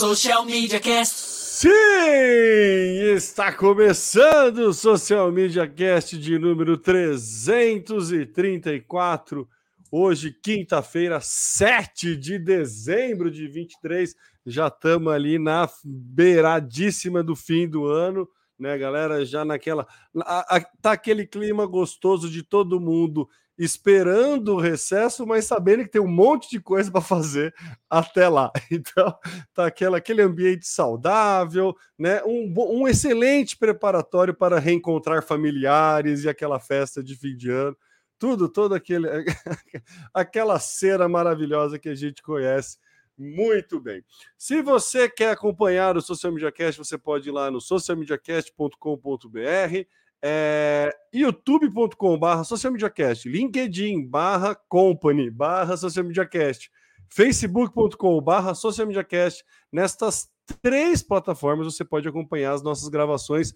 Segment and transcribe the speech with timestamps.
[0.00, 1.14] Social Media Cast.
[1.14, 1.68] Sim,
[3.14, 9.46] está começando o Social Media Cast de número 334.
[9.92, 14.14] Hoje, quinta-feira, 7 de dezembro de 23.
[14.46, 18.26] Já estamos ali na beiradíssima do fim do ano,
[18.58, 19.22] né, galera?
[19.26, 19.86] Já naquela.
[20.24, 23.28] A, a, tá aquele clima gostoso de todo mundo
[23.60, 27.54] esperando o recesso, mas sabendo que tem um monte de coisa para fazer
[27.90, 28.50] até lá.
[28.72, 29.14] Então,
[29.52, 32.22] tá aquela, aquele ambiente saudável, né?
[32.24, 37.76] Um, um excelente preparatório para reencontrar familiares e aquela festa de fim de ano.
[38.18, 39.08] Tudo, todo aquele
[40.14, 42.78] aquela cena maravilhosa que a gente conhece
[43.18, 44.02] muito bem.
[44.38, 50.94] Se você quer acompanhar o Social Media Cast, você pode ir lá no socialmediacast.com.br é,
[51.12, 56.70] youtube.com/barra socialmediacast, LinkedIn barra company barra socialmediacast,
[57.08, 59.44] facebook.com barra socialmediacast.
[59.72, 60.28] Nestas
[60.62, 63.52] três plataformas você pode acompanhar as nossas gravações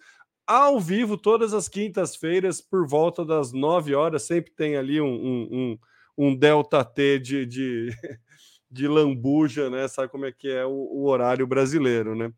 [0.47, 4.23] ao vivo todas as quintas-feiras por volta das 9 horas.
[4.25, 7.91] Sempre tem ali um, um, um, um delta T de, de,
[8.71, 9.89] de lambuja, né?
[9.89, 12.31] Sabe como é que é o, o horário brasileiro, né?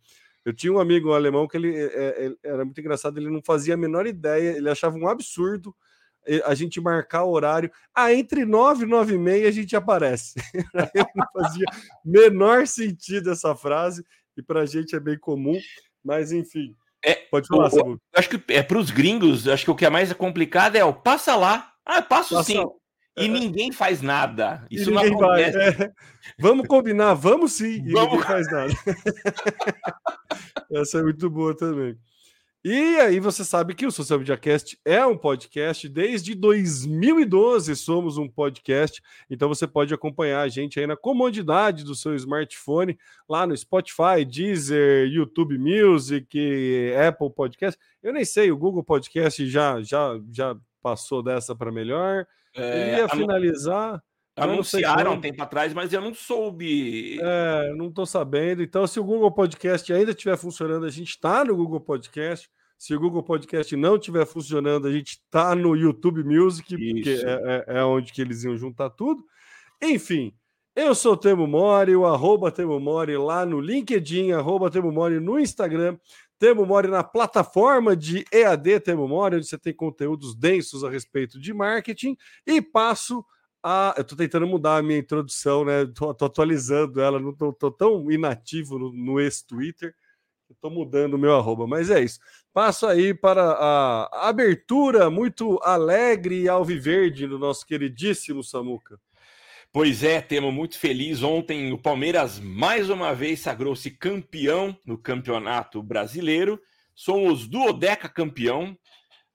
[0.46, 3.74] Eu tinha um amigo alemão que ele, é, é, era muito engraçado, ele não fazia
[3.74, 5.74] a menor ideia, ele achava um absurdo
[6.44, 7.70] a gente marcar o horário.
[7.92, 10.34] Ah, entre 9 e 9 e meia a gente aparece.
[10.94, 11.64] ele não fazia
[12.04, 14.04] menor sentido essa frase,
[14.36, 15.58] e para a gente é bem comum,
[16.04, 16.76] mas enfim.
[17.04, 19.90] É, Pode falar, o, Acho que é para os gringos, acho que o que é
[19.90, 21.72] mais complicado é o passa lá.
[21.84, 22.64] Ah, passo passa, sim.
[23.16, 24.66] E ninguém faz nada.
[24.70, 25.82] Isso não acontece.
[25.82, 25.92] É.
[26.38, 28.10] Vamos combinar, vamos sim, e vamos.
[28.10, 28.72] ninguém faz nada.
[30.70, 31.96] Essa é muito boa também.
[32.68, 38.18] E aí você sabe que o Social Media Cast é um podcast desde 2012 somos
[38.18, 43.46] um podcast, então você pode acompanhar a gente aí na comodidade do seu smartphone, lá
[43.46, 47.80] no Spotify, Deezer, YouTube Music, Apple Podcast.
[48.02, 52.26] Eu nem sei, o Google Podcast já já já passou dessa para melhor.
[52.56, 54.02] É, ia finalizar.
[54.36, 57.18] Anunciaram um tempo atrás, mas eu não soube.
[57.20, 58.62] É, não estou sabendo.
[58.62, 62.48] Então, se o Google Podcast ainda estiver funcionando, a gente está no Google Podcast.
[62.78, 66.94] Se o Google Podcast não estiver funcionando, a gente está no YouTube Music, Isso.
[66.94, 69.24] porque é, é, é, onde que eles iam juntar tudo.
[69.82, 70.34] Enfim,
[70.74, 75.18] eu sou o Temo Mori, o arroba Temo Mori lá no LinkedIn, arroba Temo Mori
[75.18, 75.96] no Instagram.
[76.38, 81.40] Temo Mori na plataforma de EAD Temo Mori, onde você tem conteúdos densos a respeito
[81.40, 82.16] de marketing.
[82.46, 83.24] E passo
[83.62, 83.94] a.
[83.96, 85.82] Eu estou tentando mudar a minha introdução, né?
[85.82, 89.94] Estou atualizando ela, não estou tão inativo no, no ex-Twitter.
[90.48, 92.20] Estou mudando o meu arroba, mas é isso.
[92.52, 98.98] Passo aí para a abertura muito alegre e alviverde do nosso queridíssimo Samuca.
[99.72, 101.22] Pois é, temos muito feliz.
[101.22, 106.60] Ontem o Palmeiras mais uma vez sagrou-se campeão no Campeonato Brasileiro.
[106.94, 108.76] Somos duodeca campeão,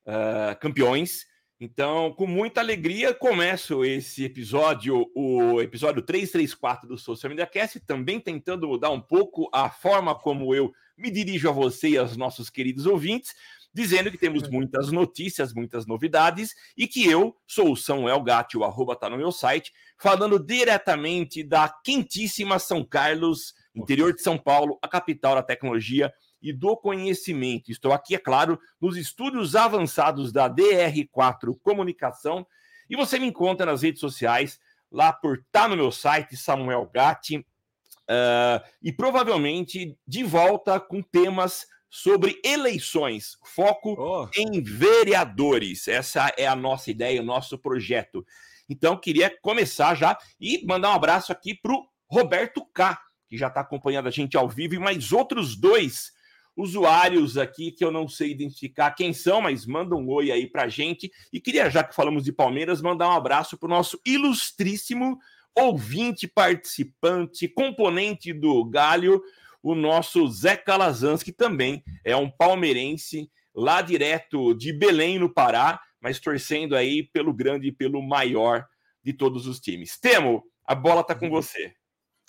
[0.08, 1.28] uh, campeões.
[1.60, 8.20] Então, com muita alegria, começo esse episódio, o episódio 334 do Social Media Cast, também
[8.20, 12.50] tentando mudar um pouco a forma como eu me dirijo a você e aos nossos
[12.50, 13.36] queridos ouvintes
[13.74, 18.64] dizendo que temos muitas notícias, muitas novidades e que eu sou o Samuel Gatti, o
[18.64, 24.78] arroba tá no meu site, falando diretamente da quentíssima São Carlos, interior de São Paulo,
[24.82, 26.12] a capital da tecnologia
[26.42, 27.72] e do conhecimento.
[27.72, 32.46] Estou aqui, é claro, nos estúdios avançados da DR4 Comunicação.
[32.90, 34.60] E você me encontra nas redes sociais,
[34.92, 41.68] lá por tá no meu site, Samuel Gatti, uh, e provavelmente de volta com temas
[41.94, 44.30] sobre eleições, foco oh.
[44.34, 45.90] em vereadores.
[45.90, 48.26] Essa é a nossa ideia, o nosso projeto.
[48.70, 52.98] Então, queria começar já e mandar um abraço aqui para o Roberto K,
[53.28, 56.14] que já está acompanhando a gente ao vivo, e mais outros dois
[56.56, 60.64] usuários aqui que eu não sei identificar quem são, mas manda um oi aí para
[60.64, 61.12] a gente.
[61.34, 65.20] E queria, já que falamos de Palmeiras, mandar um abraço para o nosso ilustríssimo
[65.54, 69.22] ouvinte, participante, componente do Galho,
[69.62, 75.80] o nosso Zé Calazans, que também é um palmeirense lá direto de Belém, no Pará,
[76.00, 78.66] mas torcendo aí pelo grande e pelo maior
[79.04, 80.00] de todos os times.
[80.00, 81.32] Temo, a bola tá com uhum.
[81.32, 81.74] você.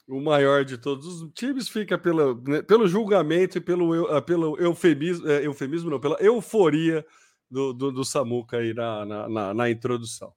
[0.08, 4.58] O maior de todos os times fica pela, né, pelo julgamento e pelo, uh, pelo
[4.58, 7.06] eufemismo, é, eufemismo, não, pela euforia
[7.50, 10.32] do, do, do Samuca aí na, na, na, na introdução.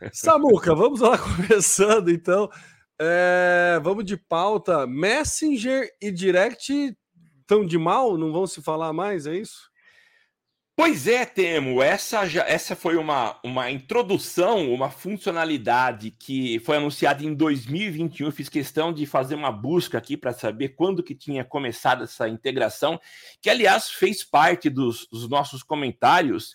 [0.12, 2.48] Samuca, vamos lá começando então.
[3.00, 4.86] É, vamos de pauta.
[4.86, 6.96] Messenger e Direct
[7.40, 8.18] estão de mal?
[8.18, 9.68] Não vão se falar mais, é isso?
[10.78, 17.24] Pois é, Temo, essa, já, essa foi uma, uma introdução, uma funcionalidade que foi anunciada
[17.24, 18.26] em 2021.
[18.26, 22.28] Eu fiz questão de fazer uma busca aqui para saber quando que tinha começado essa
[22.28, 23.00] integração,
[23.42, 26.54] que aliás fez parte dos, dos nossos comentários,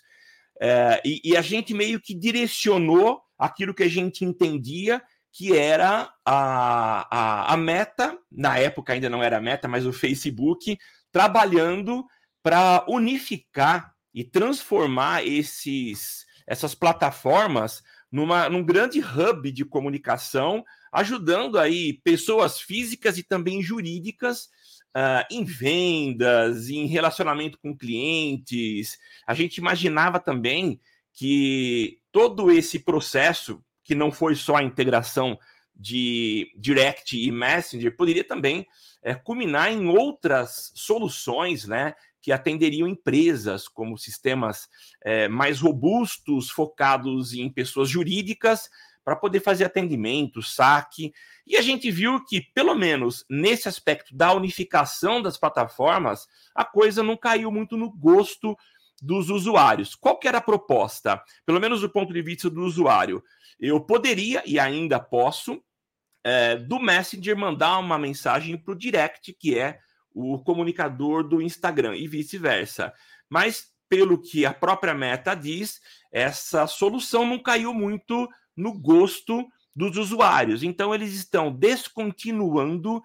[0.58, 5.02] é, e, e a gente meio que direcionou aquilo que a gente entendia
[5.34, 10.78] que era a, a, a meta, na época ainda não era meta, mas o Facebook,
[11.10, 12.06] trabalhando
[12.40, 17.82] para unificar e transformar esses, essas plataformas
[18.12, 24.44] numa, num grande hub de comunicação, ajudando aí pessoas físicas e também jurídicas
[24.96, 28.96] uh, em vendas, em relacionamento com clientes.
[29.26, 30.80] A gente imaginava também
[31.12, 35.38] que todo esse processo, que não foi só a integração
[35.76, 38.66] de Direct e Messenger, poderia também
[39.02, 41.94] é, culminar em outras soluções, né?
[42.24, 44.66] que atenderiam empresas, como sistemas
[45.04, 48.70] é, mais robustos, focados em pessoas jurídicas,
[49.04, 51.12] para poder fazer atendimento, saque.
[51.46, 57.02] E a gente viu que, pelo menos nesse aspecto da unificação das plataformas, a coisa
[57.02, 58.56] não caiu muito no gosto
[59.04, 59.94] dos usuários.
[59.94, 61.22] Qual que era a proposta?
[61.44, 63.22] Pelo menos do ponto de vista do usuário.
[63.60, 65.62] Eu poderia, e ainda posso,
[66.24, 69.78] é, do Messenger mandar uma mensagem para o Direct, que é
[70.12, 72.92] o comunicador do Instagram e vice-versa.
[73.28, 75.80] Mas, pelo que a própria Meta diz,
[76.10, 79.46] essa solução não caiu muito no gosto
[79.76, 80.62] dos usuários.
[80.62, 83.02] Então, eles estão descontinuando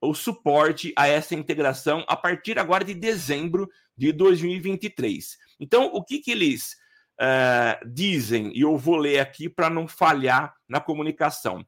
[0.00, 3.68] o suporte a essa integração a partir agora de dezembro
[4.00, 5.36] de 2023.
[5.60, 6.74] Então, o que, que eles
[7.20, 8.50] uh, dizem?
[8.56, 11.62] E eu vou ler aqui para não falhar na comunicação.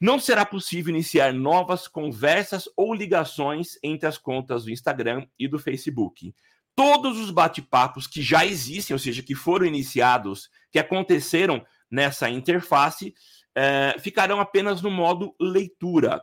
[0.00, 5.58] Não será possível iniciar novas conversas ou ligações entre as contas do Instagram e do
[5.58, 6.34] Facebook.
[6.74, 13.14] Todos os bate-papos que já existem, ou seja, que foram iniciados, que aconteceram nessa interface,
[13.54, 16.22] eh, ficarão apenas no modo leitura.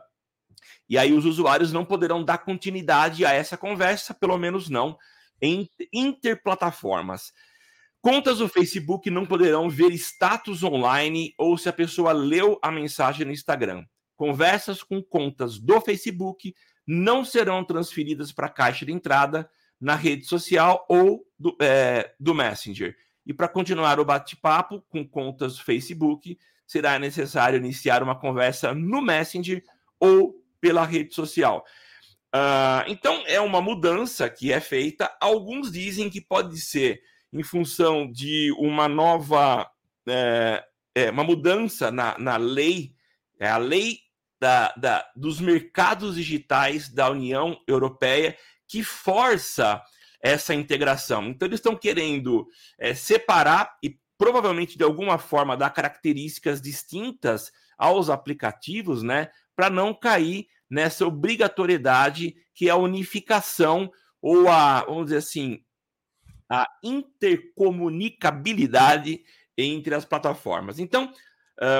[0.88, 4.96] E aí os usuários não poderão dar continuidade a essa conversa, pelo menos não
[5.92, 7.32] interplataformas.
[8.00, 13.24] Contas do Facebook não poderão ver status online ou se a pessoa leu a mensagem
[13.24, 13.84] no Instagram.
[14.16, 16.54] Conversas com contas do Facebook
[16.86, 19.48] não serão transferidas para a caixa de entrada
[19.80, 22.94] na rede social ou do, é, do Messenger.
[23.26, 29.00] E para continuar o bate-papo com contas do Facebook, será necessário iniciar uma conversa no
[29.00, 29.64] Messenger
[29.98, 31.64] ou pela rede social.
[32.34, 35.16] Uh, então, é uma mudança que é feita.
[35.20, 37.00] Alguns dizem que pode ser
[37.32, 39.70] em função de uma nova,
[40.08, 40.64] é,
[40.96, 42.92] é, uma mudança na, na lei,
[43.38, 43.98] é a lei
[44.40, 48.36] da, da, dos mercados digitais da União Europeia,
[48.66, 49.80] que força
[50.20, 51.26] essa integração.
[51.26, 52.48] Então, eles estão querendo
[52.78, 59.94] é, separar e provavelmente de alguma forma dar características distintas aos aplicativos, né, para não
[59.94, 63.88] cair nessa obrigatoriedade que é a unificação
[64.20, 65.62] ou a, vamos dizer assim,
[66.50, 69.22] a intercomunicabilidade
[69.56, 70.80] entre as plataformas.
[70.80, 71.12] Então,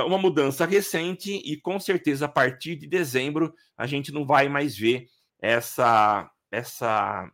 [0.07, 4.79] uma mudança recente e com certeza a partir de dezembro a gente não vai mais
[4.79, 5.09] ver
[5.43, 7.29] essa essa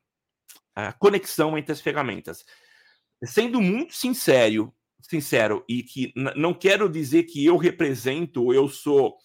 [0.99, 2.43] conexão entre as ferramentas.
[3.23, 9.19] Sendo muito sincero, sincero e que não quero dizer que eu represento, eu sou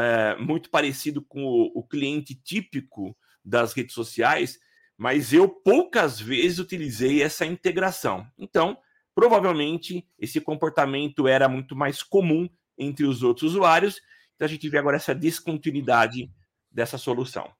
[0.00, 4.58] é, muito parecido com o, o cliente típico das redes sociais,
[4.96, 8.26] mas eu poucas vezes utilizei essa integração.
[8.38, 8.78] Então,
[9.14, 14.00] provavelmente esse comportamento era muito mais comum entre os outros usuários.
[14.34, 16.30] Então a gente vê agora essa descontinuidade
[16.70, 17.50] dessa solução.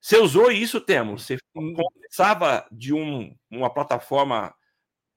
[0.00, 1.18] Você usou isso, Temo?
[1.18, 4.54] Você começava de um, uma plataforma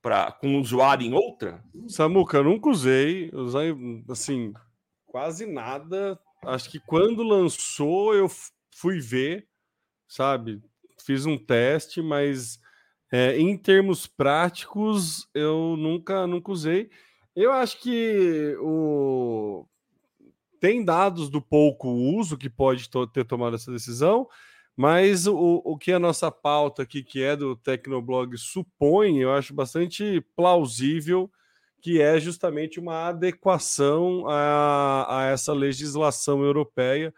[0.01, 1.63] para com um usuário em outra?
[1.87, 3.75] Samuca, eu nunca usei, usei
[4.09, 4.53] assim
[5.05, 6.19] quase nada.
[6.43, 8.27] Acho que quando lançou eu
[8.71, 9.47] fui ver,
[10.07, 10.61] sabe?
[11.05, 12.59] fiz um teste, mas
[13.11, 16.89] é, em termos práticos eu nunca, nunca usei.
[17.35, 19.65] Eu acho que o...
[20.59, 24.27] tem dados do pouco uso que pode ter tomado essa decisão,
[24.75, 29.53] mas o, o que a nossa pauta aqui, que é do Tecnoblog, supõe, eu acho
[29.53, 31.29] bastante plausível
[31.81, 37.13] que é justamente uma adequação a, a essa legislação europeia.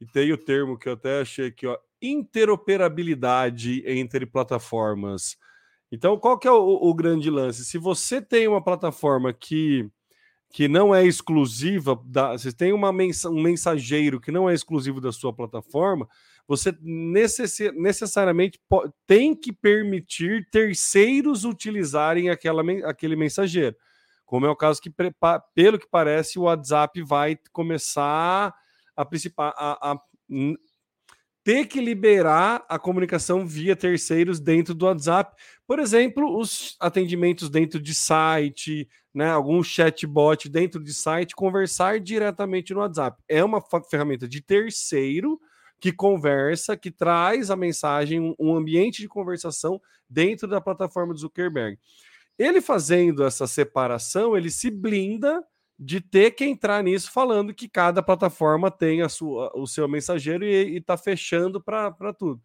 [0.00, 5.36] E tem o termo que eu até achei aqui, ó, interoperabilidade entre plataformas.
[5.90, 7.64] Então, qual que é o, o, grande lance?
[7.64, 9.88] Se você tem uma plataforma que,
[10.50, 15.00] que não é exclusiva, da, você tem uma mensa, um mensageiro que não é exclusivo
[15.00, 16.06] da sua plataforma,
[16.46, 18.60] você necess, necessariamente
[19.06, 23.76] tem que permitir terceiros utilizarem aquela, aquele mensageiro.
[24.28, 24.90] Como é o caso que,
[25.54, 28.54] pelo que parece, o WhatsApp vai começar
[28.94, 29.02] a,
[29.38, 29.98] a, a
[31.42, 35.34] ter que liberar a comunicação via terceiros dentro do WhatsApp.
[35.66, 42.74] Por exemplo, os atendimentos dentro de site, né, algum chatbot dentro de site, conversar diretamente
[42.74, 43.22] no WhatsApp.
[43.26, 45.40] É uma ferramenta de terceiro
[45.80, 51.78] que conversa, que traz a mensagem, um ambiente de conversação dentro da plataforma do Zuckerberg.
[52.38, 55.44] Ele fazendo essa separação, ele se blinda
[55.78, 60.44] de ter que entrar nisso falando que cada plataforma tem a sua, o seu mensageiro
[60.44, 62.40] e está fechando para tudo.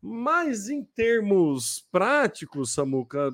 [0.00, 3.32] Mas em termos práticos, Samuca,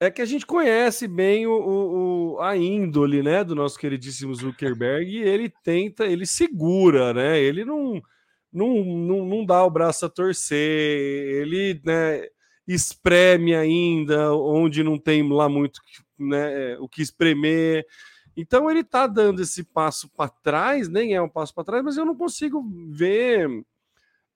[0.00, 5.10] é que a gente conhece bem o, o, a índole né, do nosso queridíssimo Zuckerberg
[5.10, 7.40] e ele tenta, ele segura, né?
[7.40, 8.00] Ele não,
[8.52, 12.28] não, não, não dá o braço a torcer, ele né,
[12.68, 15.80] espreme ainda onde não tem lá muito
[16.18, 17.86] né, o que espremer.
[18.36, 21.96] Então ele está dando esse passo para trás, nem é um passo para trás, mas
[21.96, 23.48] eu não consigo ver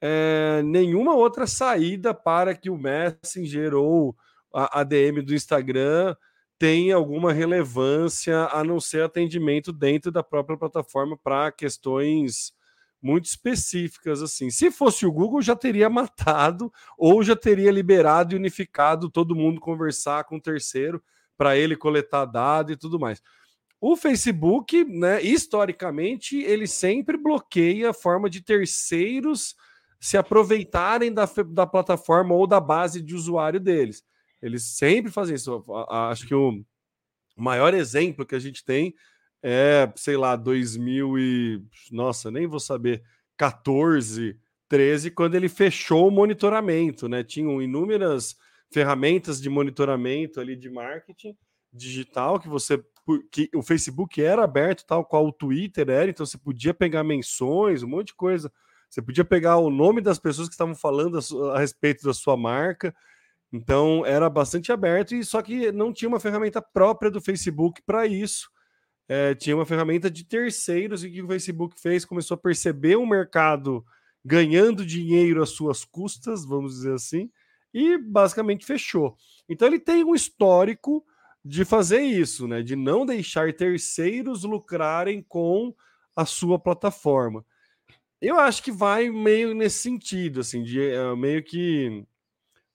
[0.00, 4.16] é, nenhuma outra saída para que o Messenger ou
[4.52, 6.16] a, a DM do Instagram
[6.58, 12.52] tenha alguma relevância a não ser atendimento dentro da própria plataforma para questões
[13.02, 14.48] muito específicas assim.
[14.48, 19.60] Se fosse o Google, já teria matado ou já teria liberado e unificado todo mundo
[19.60, 21.02] conversar com o terceiro
[21.36, 23.20] para ele coletar dado e tudo mais.
[23.80, 29.56] O Facebook, né, historicamente, ele sempre bloqueia a forma de terceiros
[29.98, 34.04] se aproveitarem da, da plataforma ou da base de usuário deles.
[34.40, 35.64] Eles sempre fazem isso.
[35.88, 36.64] Acho que o
[37.36, 38.94] maior exemplo que a gente tem
[39.42, 43.02] é, sei lá, 2000 e nossa, nem vou saber,
[43.36, 47.24] 14, 13, quando ele fechou o monitoramento, né?
[47.24, 48.36] Tinham inúmeras
[48.72, 51.36] ferramentas de monitoramento ali de marketing
[51.72, 52.82] digital que você
[53.32, 57.82] que o Facebook era aberto, tal qual o Twitter era, então você podia pegar menções,
[57.82, 58.52] um monte de coisa.
[58.88, 62.36] Você podia pegar o nome das pessoas que estavam falando a, a respeito da sua
[62.36, 62.94] marca.
[63.52, 68.06] Então era bastante aberto, e só que não tinha uma ferramenta própria do Facebook para
[68.06, 68.48] isso.
[69.08, 72.04] É, tinha uma ferramenta de terceiros, e que o Facebook fez?
[72.04, 73.84] Começou a perceber o mercado
[74.24, 77.30] ganhando dinheiro às suas custas, vamos dizer assim,
[77.74, 79.16] e basicamente fechou.
[79.48, 81.04] Então ele tem um histórico
[81.44, 82.62] de fazer isso, né?
[82.62, 85.74] De não deixar terceiros lucrarem com
[86.14, 87.44] a sua plataforma.
[88.20, 92.04] Eu acho que vai meio nesse sentido, assim, de uh, meio que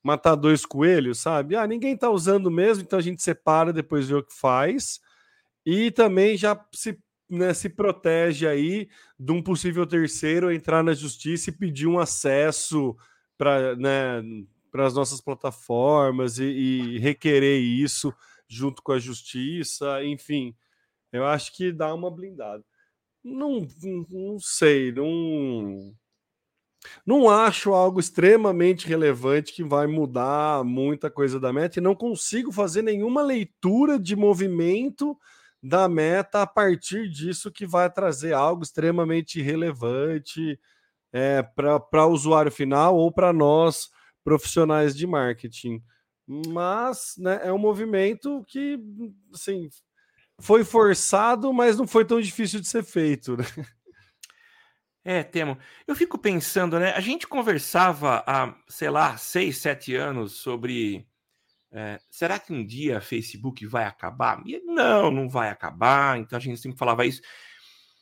[0.03, 1.55] matar dois coelhos, sabe?
[1.55, 4.99] Ah, ninguém tá usando mesmo, então a gente separa, depois vê o que faz.
[5.69, 6.97] E também já se,
[7.29, 8.87] né, se protege aí
[9.19, 12.95] de um possível terceiro entrar na justiça e pedir um acesso
[13.37, 14.23] para né,
[14.73, 18.13] as nossas plataformas e, e requerer isso
[18.47, 20.55] junto com a justiça, enfim,
[21.11, 22.63] eu acho que dá uma blindada.
[23.21, 23.67] Não,
[24.09, 25.93] não sei, não.
[27.05, 32.53] Não acho algo extremamente relevante que vai mudar muita coisa da meta e não consigo
[32.53, 35.17] fazer nenhuma leitura de movimento
[35.61, 40.59] da meta a partir disso que vai trazer algo extremamente relevante
[41.11, 43.89] é, para o usuário final ou para nós
[44.23, 45.81] profissionais de marketing
[46.27, 48.77] mas né, é um movimento que
[49.33, 49.69] assim,
[50.39, 53.37] foi forçado, mas não foi tão difícil de ser feito.
[53.37, 53.45] Né?
[55.05, 55.57] É, Temo.
[55.87, 56.91] Eu fico pensando, né?
[56.91, 61.07] A gente conversava há, sei lá, seis, sete anos sobre
[61.71, 64.41] é, será que um dia Facebook vai acabar?
[64.65, 66.17] Não, não vai acabar.
[66.17, 67.21] Então a gente sempre falava isso.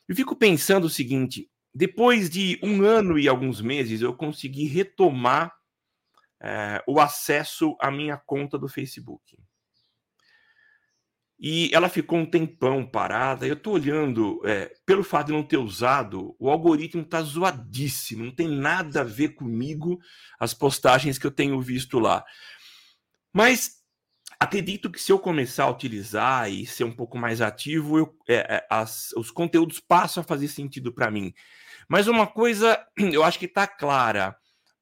[0.08, 5.54] Eu fico pensando o seguinte: depois de um ano e alguns meses, eu consegui retomar
[6.42, 9.38] é, o acesso à minha conta do Facebook.
[11.38, 13.46] E ela ficou um tempão parada.
[13.46, 18.32] Eu estou olhando, é, pelo fato de não ter usado, o algoritmo está zoadíssimo, não
[18.32, 20.00] tem nada a ver comigo
[20.40, 22.24] as postagens que eu tenho visto lá.
[23.36, 23.82] Mas
[24.40, 28.56] acredito que se eu começar a utilizar e ser um pouco mais ativo, eu, é,
[28.56, 31.34] é as, os conteúdos passam a fazer sentido para mim.
[31.90, 34.34] Mas uma coisa eu acho que está clara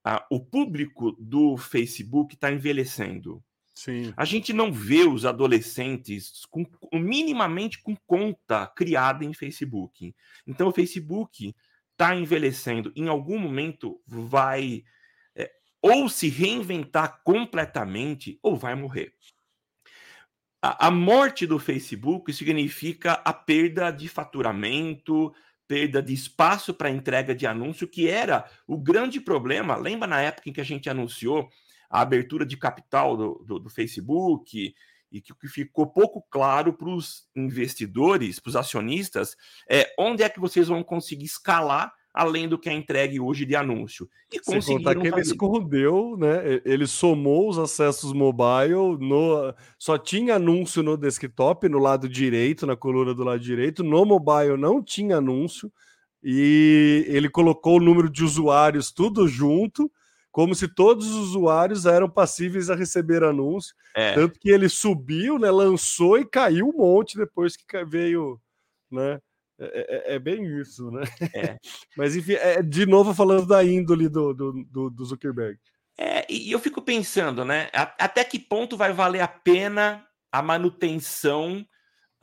[0.05, 3.43] ah, o público do Facebook está envelhecendo.
[3.73, 4.13] Sim.
[4.15, 10.13] A gente não vê os adolescentes com, minimamente com conta criada em Facebook.
[10.45, 11.55] Então o Facebook
[11.91, 12.93] está envelhecendo.
[12.95, 14.83] Em algum momento vai
[15.83, 19.13] ou se reinventar completamente ou vai morrer.
[20.61, 25.33] A, a morte do Facebook significa a perda de faturamento,
[25.67, 29.75] perda de espaço para entrega de anúncio, que era o grande problema.
[29.75, 31.49] Lembra na época em que a gente anunciou
[31.89, 34.73] a abertura de capital do, do, do Facebook
[35.11, 39.35] e que o que ficou pouco claro para os investidores, para os acionistas,
[39.69, 43.55] é onde é que vocês vão conseguir escalar além do que é entregue hoje de
[43.55, 44.07] anúncio.
[44.31, 46.61] E conseguiram que ele escondeu, né?
[46.63, 52.75] Ele somou os acessos mobile, no, só tinha anúncio no desktop, no lado direito, na
[52.75, 55.71] coluna do lado direito, no mobile não tinha anúncio,
[56.23, 59.91] e ele colocou o número de usuários tudo junto,
[60.31, 63.75] como se todos os usuários eram passíveis a receber anúncio.
[63.95, 64.13] É.
[64.13, 68.39] Tanto que ele subiu, né, lançou e caiu um monte depois que veio,
[68.91, 69.19] né?
[69.59, 71.03] É, é, é, bem isso, né?
[71.33, 71.57] É.
[71.95, 75.59] Mas enfim, é, de novo falando da índole do, do, do Zuckerberg.
[75.97, 77.69] É, e eu fico pensando, né?
[77.73, 81.63] Até que ponto vai valer a pena a manutenção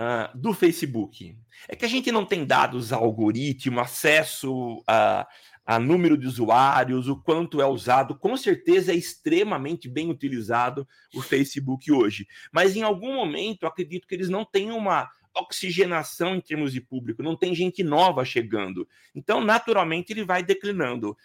[0.01, 1.37] uh, do Facebook?
[1.69, 5.25] É que a gente não tem dados algoritmo, acesso a,
[5.65, 8.19] a número de usuários, o quanto é usado.
[8.19, 12.27] Com certeza é extremamente bem utilizado o Facebook hoje.
[12.53, 17.23] Mas em algum momento, acredito que eles não têm uma oxigenação em termos de público,
[17.23, 18.89] não tem gente nova chegando.
[19.15, 21.17] Então, naturalmente, ele vai declinando.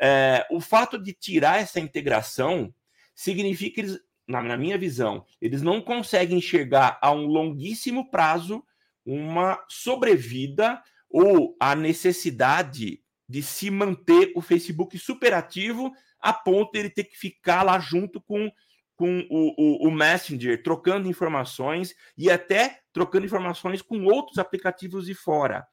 [0.00, 2.72] É, o fato de tirar essa integração
[3.14, 8.64] significa que eles, na, na minha visão, eles não conseguem enxergar a um longuíssimo prazo
[9.04, 16.90] uma sobrevida ou a necessidade de se manter o Facebook superativo a ponto de ele
[16.90, 18.50] ter que ficar lá junto com
[18.98, 25.14] com o, o, o, Messenger, trocando informações e até trocando informações com outros aplicativos de
[25.14, 25.64] fora,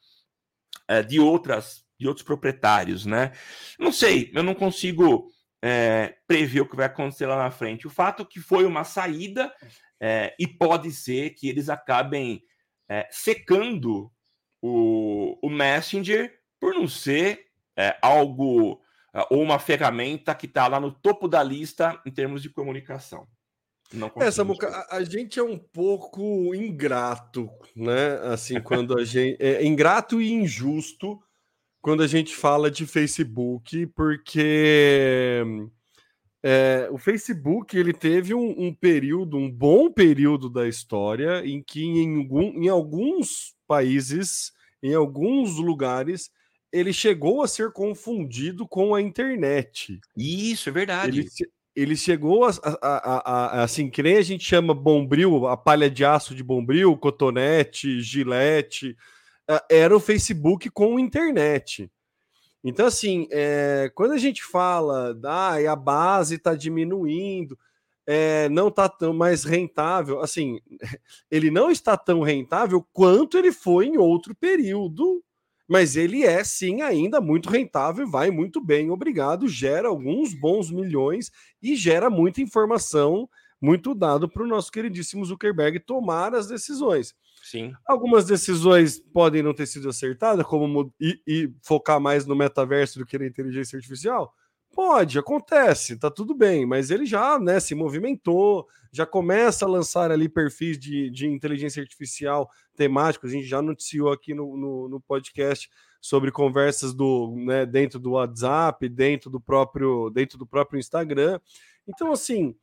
[0.88, 3.32] é, de outras de outros proprietários, né?
[3.78, 5.30] Não sei, eu não consigo
[5.64, 7.86] é, prever o que vai acontecer lá na frente.
[7.86, 9.50] O fato que foi uma saída
[9.98, 12.42] é, e pode ser que eles acabem
[12.86, 14.12] é, secando
[14.60, 17.46] o, o Messenger por não ser
[18.02, 18.80] algo
[19.30, 23.26] ou uma ferramenta que está lá no topo da lista em termos de comunicação.
[23.92, 28.18] Não é, Samuca, a, a, gente é um pouco ingrato, né?
[28.24, 29.36] Assim, quando a gente.
[29.40, 31.20] É ingrato e injusto
[31.80, 35.44] quando a gente fala de Facebook, porque
[36.42, 41.84] é, o Facebook ele teve um, um, período, um bom período da história, em que
[41.84, 44.52] em, em alguns países,
[44.82, 46.28] em alguns lugares,
[46.76, 49.98] ele chegou a ser confundido com a internet.
[50.16, 51.20] Isso, é verdade.
[51.20, 51.28] Ele,
[51.74, 52.50] ele chegou a,
[52.82, 56.96] a, a, assim, que nem a gente chama bombril, a palha de aço de bombril,
[56.96, 58.94] cotonete, gilete,
[59.70, 61.90] era o Facebook com internet.
[62.62, 67.56] Então, assim, é, quando a gente fala, ah, a base está diminuindo,
[68.06, 70.60] é, não está tão mais rentável, assim,
[71.30, 75.22] ele não está tão rentável quanto ele foi em outro período
[75.68, 81.30] mas ele é sim ainda muito rentável, vai muito bem, obrigado, gera alguns bons milhões
[81.62, 83.28] e gera muita informação,
[83.60, 87.14] muito dado para o nosso queridíssimo Zuckerberg tomar as decisões.
[87.42, 87.72] Sim.
[87.86, 93.06] Algumas decisões podem não ter sido acertadas, como e, e focar mais no metaverso do
[93.06, 94.34] que na inteligência artificial.
[94.76, 100.10] Pode, acontece, tá tudo bem, mas ele já né, se movimentou, já começa a lançar
[100.10, 103.30] ali perfis de, de inteligência artificial temáticos.
[103.30, 108.10] A gente já noticiou aqui no, no, no podcast sobre conversas do né, dentro do
[108.10, 111.40] WhatsApp, dentro do próprio dentro do próprio Instagram.
[111.88, 112.54] Então, assim,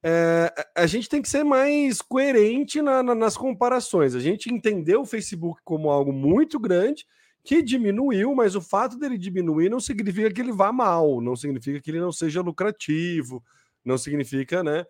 [0.00, 4.14] é, a gente tem que ser mais coerente na, na, nas comparações.
[4.14, 7.04] A gente entendeu o Facebook como algo muito grande
[7.48, 11.80] que diminuiu, mas o fato dele diminuir não significa que ele vá mal, não significa
[11.80, 13.42] que ele não seja lucrativo,
[13.82, 14.84] não significa, né?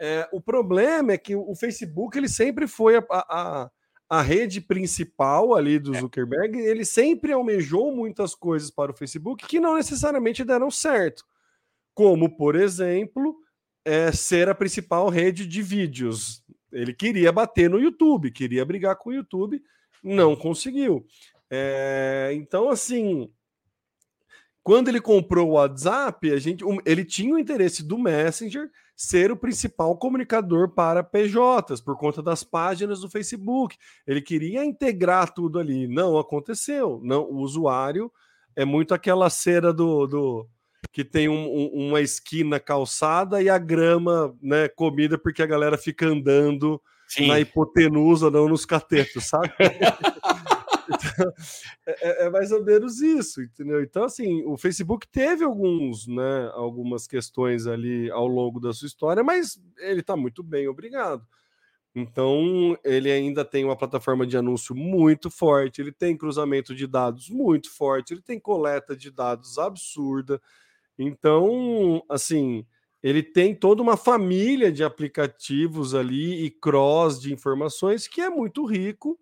[0.00, 3.70] É, o problema é que o Facebook ele sempre foi a, a,
[4.08, 5.98] a rede principal ali do é.
[5.98, 11.24] Zuckerberg, ele sempre almejou muitas coisas para o Facebook que não necessariamente deram certo,
[11.94, 13.34] como, por exemplo,
[13.84, 16.44] é, ser a principal rede de vídeos.
[16.70, 19.60] Ele queria bater no YouTube, queria brigar com o YouTube,
[20.00, 21.04] não conseguiu.
[21.56, 23.30] É, então, assim,
[24.60, 29.36] quando ele comprou o WhatsApp, a gente, ele tinha o interesse do Messenger ser o
[29.36, 33.76] principal comunicador para PJs, por conta das páginas do Facebook.
[34.04, 35.86] Ele queria integrar tudo ali.
[35.86, 37.00] Não aconteceu.
[37.04, 38.10] Não, o usuário
[38.56, 40.48] é muito aquela cera do, do
[40.92, 45.78] que tem um, um, uma esquina calçada e a grama né, comida porque a galera
[45.78, 47.28] fica andando Sim.
[47.28, 49.52] na hipotenusa, não nos catetos, sabe?
[51.14, 51.32] Então,
[51.86, 53.82] é, é, mais ou menos isso, entendeu?
[53.82, 59.22] Então, assim, o Facebook teve alguns, né, algumas questões ali ao longo da sua história,
[59.22, 61.26] mas ele está muito bem, obrigado.
[61.94, 67.30] Então, ele ainda tem uma plataforma de anúncio muito forte, ele tem cruzamento de dados
[67.30, 70.40] muito forte, ele tem coleta de dados absurda.
[70.98, 72.66] Então, assim,
[73.00, 78.64] ele tem toda uma família de aplicativos ali e cross de informações que é muito
[78.64, 79.16] rico.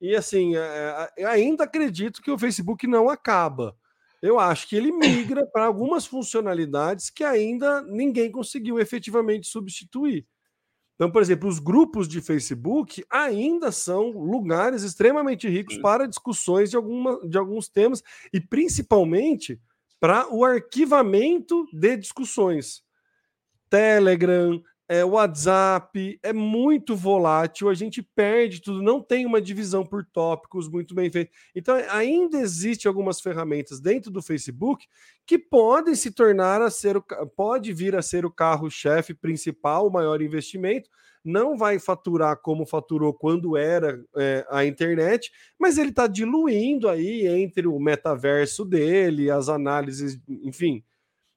[0.00, 3.76] E assim, é, é, ainda acredito que o Facebook não acaba.
[4.22, 10.26] Eu acho que ele migra para algumas funcionalidades que ainda ninguém conseguiu efetivamente substituir.
[10.94, 16.76] Então, por exemplo, os grupos de Facebook ainda são lugares extremamente ricos para discussões de,
[16.76, 19.60] alguma, de alguns temas e principalmente
[20.00, 22.82] para o arquivamento de discussões.
[23.68, 30.04] Telegram, é, WhatsApp é muito volátil, a gente perde tudo, não tem uma divisão por
[30.04, 31.32] tópicos muito bem feita.
[31.54, 34.86] Então, ainda existe algumas ferramentas dentro do Facebook
[35.26, 37.02] que podem se tornar a ser o,
[37.36, 40.88] pode vir a ser o carro-chefe principal, o maior investimento.
[41.24, 47.26] Não vai faturar como faturou quando era é, a internet, mas ele está diluindo aí
[47.26, 50.84] entre o metaverso dele, as análises, enfim,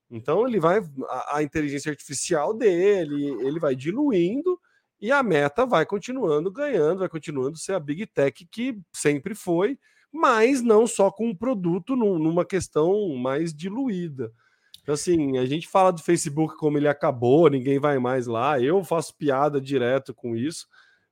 [0.10, 4.60] então ele vai a, a, inteligência artificial dele, ele vai diluindo
[5.00, 9.78] e a meta vai continuando ganhando, vai continuando ser a big tech que sempre foi,
[10.12, 14.34] mas não só com um produto num, numa questão mais diluída.
[14.82, 18.60] Então, assim, a gente fala do Facebook como ele acabou, ninguém vai mais lá.
[18.60, 20.68] Eu faço piada direto com isso,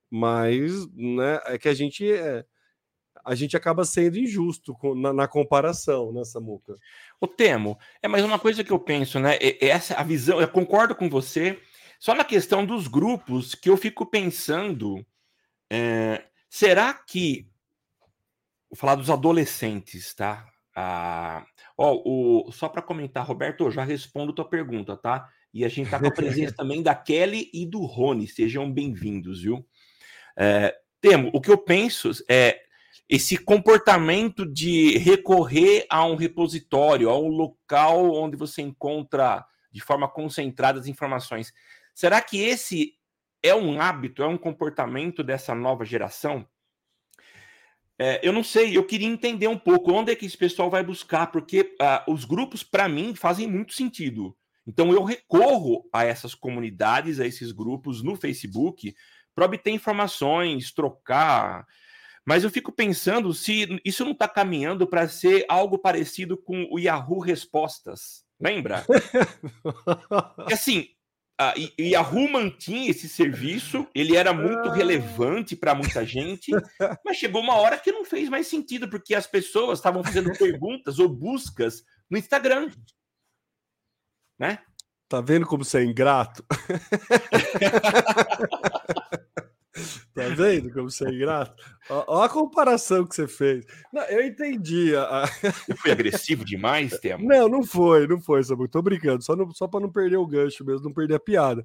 [0.10, 2.43] mas né, é que a gente é,
[3.28, 6.76] a gente acaba sendo injusto na, na comparação, né, Samuca?
[7.20, 9.38] O Temo, é mais uma coisa que eu penso, né?
[9.60, 11.60] Essa a visão, eu concordo com você,
[12.00, 15.06] só na questão dos grupos que eu fico pensando,
[15.70, 17.50] é, será que
[18.70, 20.48] vou falar dos adolescentes, tá?
[20.74, 21.46] Ah,
[21.78, 25.28] ó, o, só para comentar, Roberto, eu já respondo tua pergunta, tá?
[25.54, 29.42] E a gente tá com a presença também da Kelly e do Rony, sejam bem-vindos,
[29.42, 29.68] viu?
[30.38, 32.66] É, Temo, o que eu penso é
[33.10, 40.08] esse comportamento de recorrer a um repositório, a um local onde você encontra de forma
[40.08, 41.54] concentrada as informações.
[41.93, 42.98] Será que esse
[43.41, 46.46] é um hábito, é um comportamento dessa nova geração?
[48.00, 50.84] É, eu não sei, eu queria entender um pouco onde é que esse pessoal vai
[50.84, 54.38] buscar, porque uh, os grupos, para mim, fazem muito sentido.
[54.67, 58.93] Então, eu recorro a essas comunidades, a esses grupos no Facebook,
[59.34, 61.65] para obter informações, trocar
[62.28, 66.78] mas eu fico pensando se isso não está caminhando para ser algo parecido com o
[66.78, 68.26] Yahoo Respostas.
[68.38, 68.86] Lembra?
[70.50, 70.90] e assim,
[71.40, 76.52] a Yahoo mantinha esse serviço, ele era muito relevante para muita gente,
[77.06, 81.00] mas chegou uma hora que não fez mais sentido, porque as pessoas estavam fazendo perguntas
[81.00, 82.70] ou buscas no Instagram.
[84.38, 84.60] Né?
[85.08, 86.44] Tá vendo como você é ingrato?
[90.17, 91.63] Tá vendo como você é ingrato?
[91.88, 93.67] Olha a comparação que você fez.
[93.93, 94.95] Não, eu entendi.
[94.95, 95.25] A...
[95.67, 97.27] Eu fui agressivo demais, Temo?
[97.27, 98.67] Não, não foi, não foi, Samu.
[98.67, 101.63] Tô brincando, só, só para não perder o gancho mesmo, não perder a piada.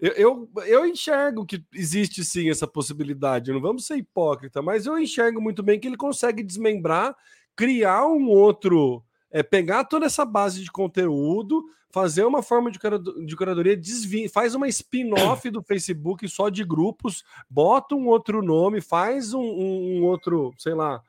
[0.00, 4.98] Eu, eu, eu, enxergo que existe sim essa possibilidade, não vamos ser hipócrita, mas eu
[4.98, 7.14] enxergo muito bem que ele consegue desmembrar,
[7.54, 11.64] criar um outro é pegar toda essa base de conteúdo,
[11.94, 12.78] fazer uma forma de,
[13.24, 18.80] de curadoria, desvia, faz uma spin-off do Facebook só de grupos, bota um outro nome,
[18.80, 21.00] faz um, um, um outro, sei lá,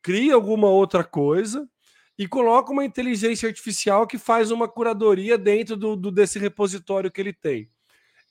[0.00, 1.68] cria alguma outra coisa
[2.16, 7.20] e coloca uma inteligência artificial que faz uma curadoria dentro do, do, desse repositório que
[7.20, 7.68] ele tem.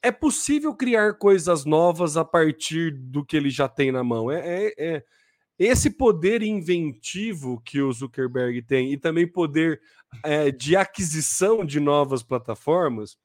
[0.01, 4.31] É possível criar coisas novas a partir do que ele já tem na mão.
[4.31, 5.03] É, é, é,
[5.59, 9.81] esse poder inventivo que o Zuckerberg tem e também poder
[10.23, 13.17] é, de aquisição de novas plataformas,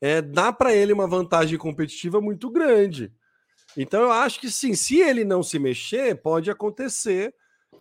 [0.00, 3.12] é, dá para ele uma vantagem competitiva muito grande.
[3.76, 7.34] Então eu acho que sim, se ele não se mexer, pode acontecer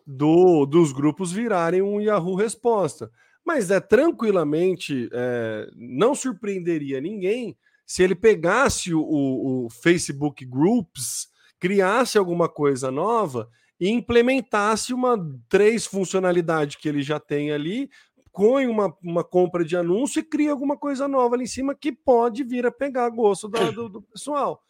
[0.05, 3.11] do, dos grupos virarem um Yahoo Resposta.
[3.45, 11.27] Mas é tranquilamente, é, não surpreenderia ninguém se ele pegasse o, o Facebook Groups
[11.59, 17.89] criasse alguma coisa nova e implementasse uma três funcionalidades que ele já tem ali,
[18.33, 21.91] põe uma, uma compra de anúncio e cria alguma coisa nova ali em cima que
[21.91, 24.63] pode vir a pegar gosto do, do, do pessoal.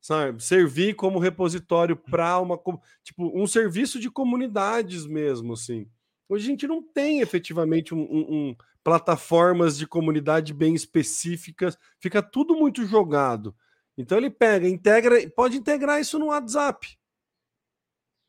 [0.00, 0.42] Sabe?
[0.42, 2.58] Servir como repositório para uma
[3.02, 5.86] tipo um serviço de comunidades mesmo, assim.
[6.28, 12.22] Hoje a gente não tem efetivamente um, um, um plataformas de comunidade bem específicas, fica
[12.22, 13.54] tudo muito jogado.
[13.98, 16.96] Então ele pega, integra, pode integrar isso no WhatsApp,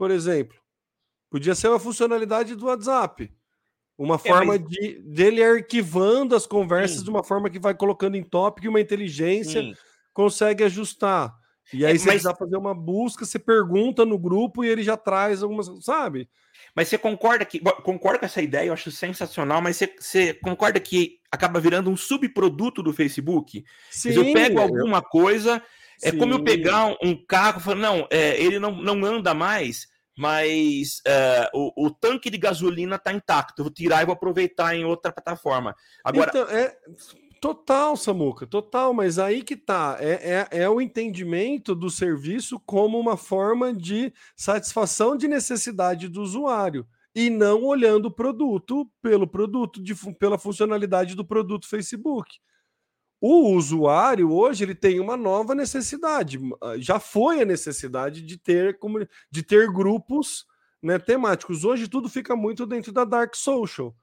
[0.01, 0.57] por exemplo.
[1.29, 3.31] Podia ser uma funcionalidade do WhatsApp.
[3.95, 4.67] Uma é, forma mas...
[4.67, 7.03] de dele arquivando as conversas Sim.
[7.03, 9.61] de uma forma que vai colocando em tópico uma inteligência.
[9.61, 9.75] Sim.
[10.11, 11.31] consegue ajustar.
[11.71, 14.97] E aí, é, você precisa fazer uma busca, você pergunta no grupo e ele já
[14.97, 16.27] traz algumas, sabe?
[16.75, 17.59] Mas você concorda que.
[17.83, 21.95] Concorda com essa ideia, eu acho sensacional, mas você, você concorda que acaba virando um
[21.95, 23.63] subproduto do Facebook?
[23.91, 25.61] Sim, eu pego alguma coisa,
[26.01, 26.17] é Sim.
[26.17, 29.90] como eu pegar um carro e falar, não, é, ele não, não anda mais,
[30.21, 33.59] mas é, o, o, tanque de gasolina está intacto.
[33.59, 35.75] Eu vou tirar e vou aproveitar em outra plataforma.
[36.05, 36.29] Agora.
[36.29, 36.77] Então, é,
[37.41, 39.97] Total, Samuca, total, mas aí que tá.
[39.99, 46.21] É, é, é, o entendimento do serviço como uma forma de satisfação de necessidade do
[46.21, 52.37] usuário e não olhando o produto pelo produto, de, pela funcionalidade do produto Facebook.
[53.21, 56.39] O usuário hoje ele tem uma nova necessidade.
[56.79, 58.77] Já foi a necessidade de ter,
[59.29, 60.45] de ter grupos
[60.81, 61.63] né, temáticos.
[61.63, 63.95] Hoje tudo fica muito dentro da dark social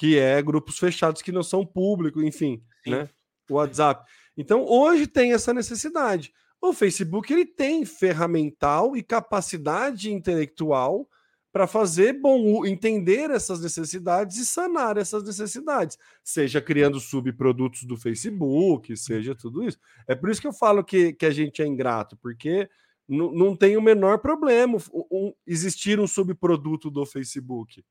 [0.00, 2.90] que é grupos fechados que não são públicos, enfim, Sim.
[2.92, 3.08] né?
[3.50, 4.10] O WhatsApp.
[4.34, 6.32] Então, hoje tem essa necessidade.
[6.58, 11.06] O Facebook ele tem ferramental e capacidade intelectual
[11.52, 18.96] para fazer bom entender essas necessidades e sanar essas necessidades, seja criando subprodutos do Facebook,
[18.96, 19.78] seja tudo isso.
[20.06, 22.68] É por isso que eu falo que, que a gente é ingrato, porque
[23.08, 27.82] não tem o menor problema um, existir um subproduto do Facebook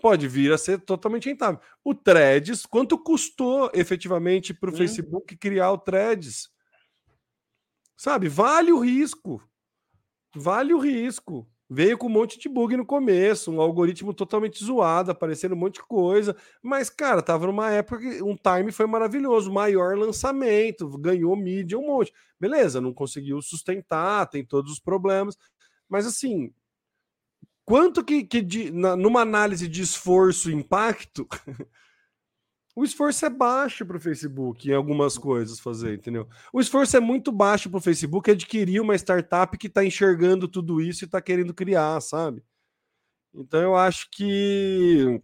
[0.00, 1.60] pode vir a ser totalmente rentável.
[1.82, 4.76] O Threads, quanto custou efetivamente para o.
[4.76, 6.50] Facebook criar o Threads?
[7.96, 9.42] Sabe, vale o risco.
[10.34, 11.48] Vale o risco.
[11.68, 15.76] Veio com um monte de bug no começo, um algoritmo totalmente zoado, aparecendo um monte
[15.76, 16.36] de coisa.
[16.62, 21.86] Mas, cara, tava numa época que um time foi maravilhoso, maior lançamento, ganhou mídia, um
[21.86, 22.12] monte.
[22.38, 25.36] Beleza, não conseguiu sustentar, tem todos os problemas.
[25.88, 26.52] Mas assim,
[27.64, 31.26] Quanto que, que de, na, numa análise de esforço e impacto,
[32.76, 36.28] o esforço é baixo para o Facebook em algumas coisas fazer, entendeu?
[36.52, 40.80] O esforço é muito baixo para o Facebook adquirir uma startup que está enxergando tudo
[40.80, 42.42] isso e está querendo criar, sabe?
[43.32, 45.20] Então eu acho que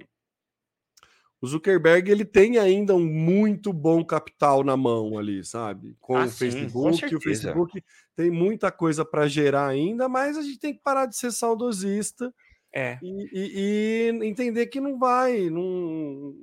[1.40, 5.96] o Zuckerberg ele tem ainda um muito bom capital na mão ali, sabe?
[5.98, 7.84] Com ah, o Facebook, sim, com o Facebook
[8.14, 12.32] tem muita coisa para gerar ainda, mas a gente tem que parar de ser saudosista
[12.72, 12.98] é.
[13.02, 16.34] e, e, e entender que não vai, não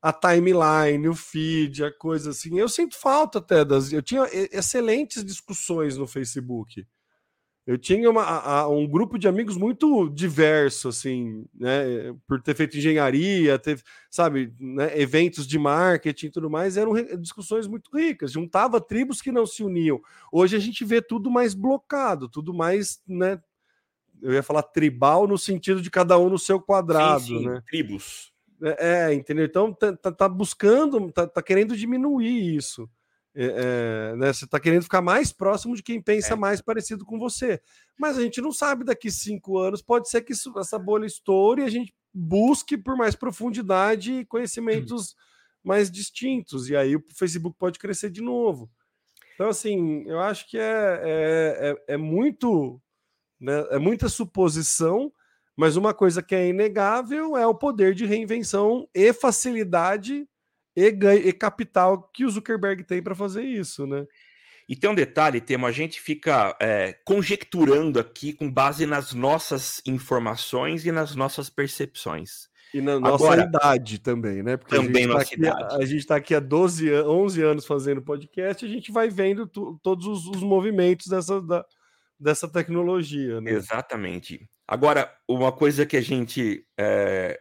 [0.00, 2.58] a timeline, o feed, a coisa assim.
[2.58, 3.92] Eu sinto falta até das.
[3.92, 6.86] Eu tinha excelentes discussões no Facebook
[7.66, 12.14] eu tinha uma, a, um grupo de amigos muito diverso, assim, né?
[12.24, 14.96] Por ter feito engenharia, ter, sabe, né?
[14.98, 18.30] eventos de marketing e tudo mais, eram discussões muito ricas.
[18.30, 20.00] Juntava tribos que não se uniam.
[20.30, 23.42] Hoje a gente vê tudo mais blocado, tudo mais, né?
[24.22, 27.62] Eu ia falar tribal no sentido de cada um no seu quadrado, sim, sim, né?
[27.66, 28.32] Tribos.
[28.62, 29.44] É, é, entendeu?
[29.44, 32.88] Então tá, tá, tá buscando, tá, tá querendo diminuir isso.
[33.38, 33.44] É,
[34.12, 36.36] é, né, você está querendo ficar mais próximo de quem pensa é.
[36.36, 37.60] mais parecido com você.
[37.98, 41.60] Mas a gente não sabe daqui cinco anos, pode ser que isso, essa bolha estoure
[41.60, 45.16] e a gente busque por mais profundidade e conhecimentos hum.
[45.62, 46.70] mais distintos.
[46.70, 48.70] E aí o Facebook pode crescer de novo.
[49.34, 52.80] Então, assim, eu acho que é, é, é, é muito.
[53.38, 55.12] Né, é muita suposição,
[55.56, 60.28] mas uma coisa que é inegável é o poder de reinvenção e facilidade
[60.76, 64.06] e, e capital que o Zuckerberg tem para fazer isso, né?
[64.68, 69.80] E tem um detalhe, Temo, a gente fica é, conjecturando aqui com base nas nossas
[69.86, 72.48] informações e nas nossas percepções.
[72.74, 74.56] E na nossa Agora, idade também, né?
[74.56, 78.02] Porque também a gente está aqui, a gente tá aqui há 12, 11 anos fazendo
[78.02, 81.64] podcast e a gente vai vendo todos os, os, movimentos dessa, da,
[82.18, 83.52] dessa tecnologia, né?
[83.52, 84.48] Exatamente.
[84.68, 87.40] Agora, uma coisa que a gente é,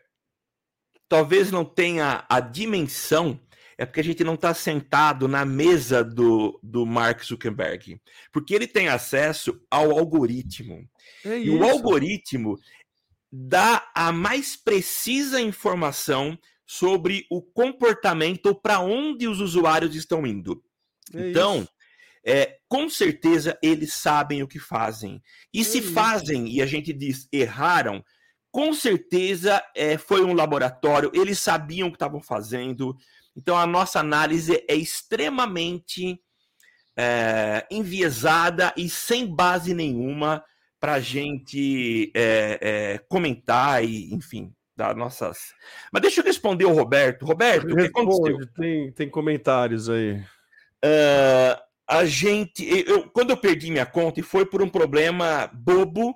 [1.08, 3.40] talvez não tenha a dimensão,
[3.78, 8.00] é porque a gente não está sentado na mesa do, do Mark Zuckerberg.
[8.32, 10.88] Porque ele tem acesso ao algoritmo.
[11.26, 12.58] É e o algoritmo
[13.32, 20.64] dá a mais precisa informação sobre o comportamento para onde os usuários estão indo.
[21.14, 21.68] É então,
[22.26, 25.22] é, com certeza eles sabem o que fazem.
[25.54, 25.94] E se isso.
[25.94, 28.04] fazem, e a gente diz erraram,
[28.52, 32.96] com certeza é, foi um laboratório, eles sabiam o que estavam fazendo.
[33.36, 36.20] Então a nossa análise é extremamente
[36.98, 40.44] é, enviesada e sem base nenhuma
[40.80, 45.54] para a gente é, é, comentar e, enfim, dar nossas.
[45.92, 47.26] Mas deixa eu responder o Roberto.
[47.26, 48.38] Roberto, o que aconteceu?
[48.56, 50.24] Tem, tem comentários aí.
[50.84, 56.16] Uh, a gente, eu, quando eu perdi minha conta e foi por um problema bobo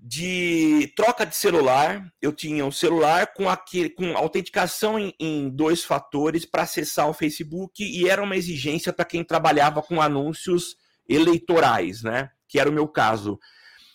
[0.00, 2.10] de troca de celular.
[2.22, 7.14] Eu tinha um celular com, aquele, com autenticação em, em dois fatores para acessar o
[7.14, 10.76] Facebook e era uma exigência para quem trabalhava com anúncios
[11.08, 12.30] eleitorais, né?
[12.48, 13.38] Que era o meu caso.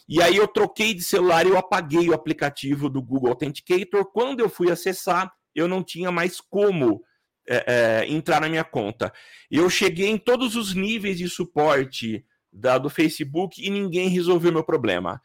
[0.08, 4.06] E aí eu troquei de celular e eu apaguei o aplicativo do Google Authenticator.
[4.12, 7.02] Quando eu fui acessar, eu não tinha mais como
[7.48, 7.64] é,
[8.06, 9.12] é, entrar na minha conta.
[9.50, 14.64] Eu cheguei em todos os níveis de suporte da, do Facebook e ninguém resolveu meu
[14.64, 15.22] problema.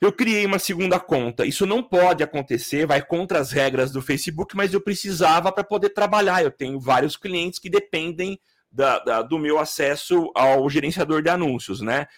[0.00, 1.46] Eu criei uma segunda conta.
[1.46, 5.90] Isso não pode acontecer, vai contra as regras do Facebook, mas eu precisava para poder
[5.90, 6.42] trabalhar.
[6.42, 8.38] Eu tenho vários clientes que dependem
[8.70, 12.08] da, da, do meu acesso ao gerenciador de anúncios, né?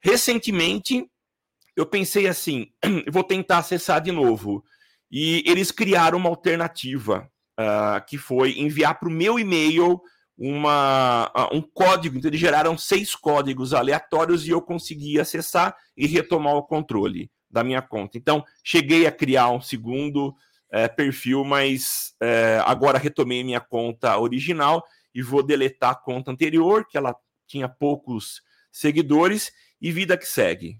[0.00, 1.06] Recentemente,
[1.76, 2.68] eu pensei assim,
[3.12, 4.64] vou tentar acessar de novo.
[5.10, 10.00] E eles criaram uma alternativa, uh, que foi enviar para o meu e-mail
[10.36, 12.16] uma, uh, um código.
[12.16, 17.64] Então, eles geraram seis códigos aleatórios e eu consegui acessar e retomar o controle da
[17.64, 18.18] minha conta.
[18.18, 24.84] Então, cheguei a criar um segundo uh, perfil, mas eh, agora retomei minha conta original
[25.14, 27.16] e vou deletar a conta anterior, que ela
[27.46, 30.78] tinha poucos seguidores, e vida que segue.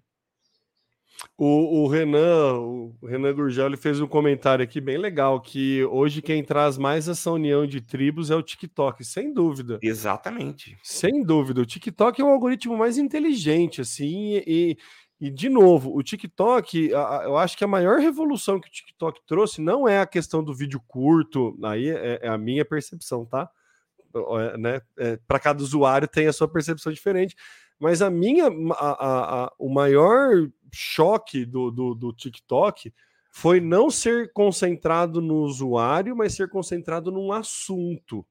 [1.37, 6.23] O, o, Renan, o Renan Gurgel, ele fez um comentário aqui bem legal, que hoje
[6.23, 9.79] quem traz mais essa união de tribos é o TikTok, sem dúvida.
[9.83, 10.79] Exatamente.
[10.83, 11.61] Sem dúvida.
[11.61, 14.77] O TikTok é o algoritmo mais inteligente, assim, e,
[15.21, 19.61] e de novo, o TikTok, eu acho que a maior revolução que o TikTok trouxe
[19.61, 23.49] não é a questão do vídeo curto, aí é, é a minha percepção, tá?
[24.15, 24.81] É, né?
[24.99, 27.37] É, Para cada usuário tem a sua percepção diferente,
[27.79, 32.93] mas a minha, a, a, a, o maior choque do, do, do TikTok
[33.31, 38.27] foi não ser concentrado no usuário, mas ser concentrado num assunto.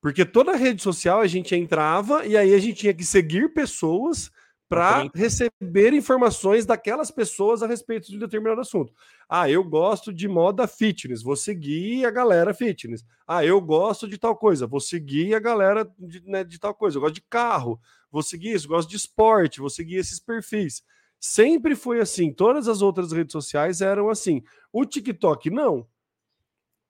[0.00, 4.30] Porque toda rede social a gente entrava e aí a gente tinha que seguir pessoas
[4.70, 8.94] para receber informações daquelas pessoas a respeito de um determinado assunto.
[9.28, 13.04] Ah, eu gosto de moda fitness, vou seguir a galera fitness.
[13.26, 16.96] Ah, eu gosto de tal coisa, vou seguir a galera de, né, de tal coisa.
[16.96, 18.68] Eu gosto de carro, vou seguir isso.
[18.68, 20.82] Gosto de esporte, vou seguir esses perfis.
[21.18, 22.32] Sempre foi assim.
[22.32, 24.42] Todas as outras redes sociais eram assim.
[24.72, 25.86] O TikTok não.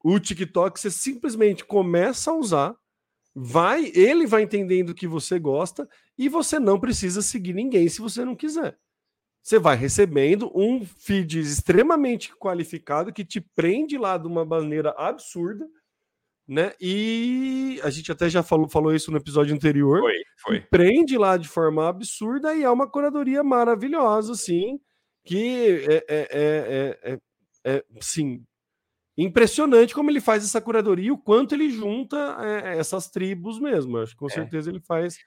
[0.03, 2.75] O TikTok você simplesmente começa a usar,
[3.35, 8.25] vai, ele vai entendendo que você gosta e você não precisa seguir ninguém se você
[8.25, 8.79] não quiser.
[9.43, 15.67] Você vai recebendo um feed extremamente qualificado que te prende lá de uma maneira absurda,
[16.51, 16.73] né?
[16.81, 20.01] E a gente até já falou, falou isso no episódio anterior.
[20.01, 20.61] Foi, foi.
[20.61, 24.81] Prende lá de forma absurda e é uma curadoria maravilhosa, assim,
[25.25, 27.21] que é, é, é, é,
[27.65, 28.45] é sim,
[29.17, 33.99] impressionante como ele faz essa curadoria e o quanto ele junta é, essas tribos mesmo.
[33.99, 34.31] Acho que com é.
[34.31, 35.19] certeza ele faz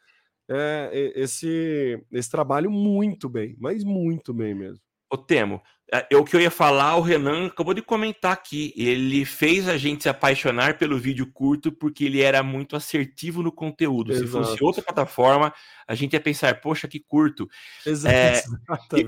[0.49, 4.83] é, esse, esse trabalho muito bem, mas muito bem mesmo.
[5.09, 5.61] O Temo,
[6.09, 8.73] é o que eu ia falar, o Renan acabou de comentar aqui.
[8.75, 13.51] Ele fez a gente se apaixonar pelo vídeo curto porque ele era muito assertivo no
[13.51, 14.11] conteúdo.
[14.11, 14.25] Exato.
[14.25, 15.53] Se fosse outra plataforma,
[15.87, 17.47] a gente ia pensar, poxa, que curto.
[17.85, 18.41] Exato, é,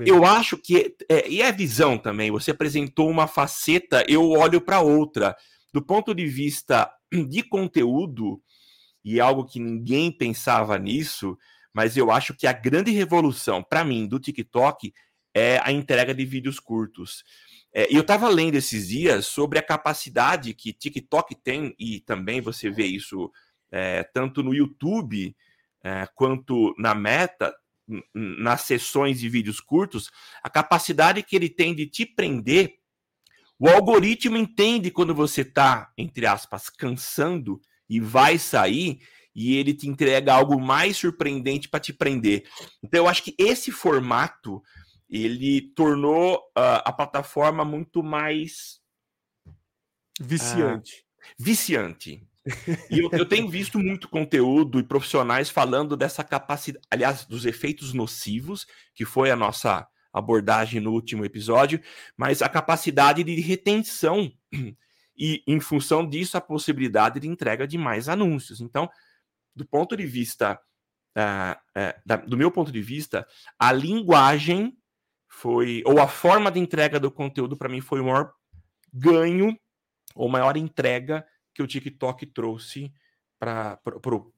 [0.06, 0.94] eu acho que.
[1.08, 5.36] É, e a visão também, você apresentou uma faceta, eu olho para outra.
[5.72, 8.40] Do ponto de vista de conteúdo,
[9.04, 11.36] e algo que ninguém pensava nisso,
[11.72, 14.92] mas eu acho que a grande revolução, para mim, do TikTok
[15.36, 17.22] é a entrega de vídeos curtos.
[17.70, 22.70] É, eu estava lendo esses dias sobre a capacidade que TikTok tem, e também você
[22.70, 23.30] vê isso
[23.70, 25.36] é, tanto no YouTube
[25.84, 27.54] é, quanto na Meta,
[28.14, 30.10] nas sessões de vídeos curtos,
[30.42, 32.78] a capacidade que ele tem de te prender.
[33.58, 39.00] O algoritmo entende quando você está, entre aspas, cansando e vai sair
[39.34, 42.48] e ele te entrega algo mais surpreendente para te prender.
[42.82, 44.62] Então eu acho que esse formato
[45.08, 48.80] ele tornou uh, a plataforma muito mais
[50.20, 51.00] viciante.
[51.00, 52.28] Uh, viciante.
[52.90, 57.92] E eu, eu, tenho visto muito conteúdo e profissionais falando dessa capacidade, aliás, dos efeitos
[57.92, 61.80] nocivos, que foi a nossa abordagem no último episódio,
[62.16, 64.32] mas a capacidade de retenção
[65.16, 68.60] e, em função disso, a possibilidade de entrega de mais anúncios.
[68.60, 68.88] Então,
[69.54, 70.58] do ponto de vista,
[71.16, 73.26] uh, uh, da, do meu ponto de vista,
[73.58, 74.76] a linguagem
[75.36, 78.32] foi, ou a forma de entrega do conteúdo, para mim, foi o maior
[78.90, 79.54] ganho,
[80.14, 82.90] ou maior entrega que o TikTok trouxe
[83.38, 83.78] para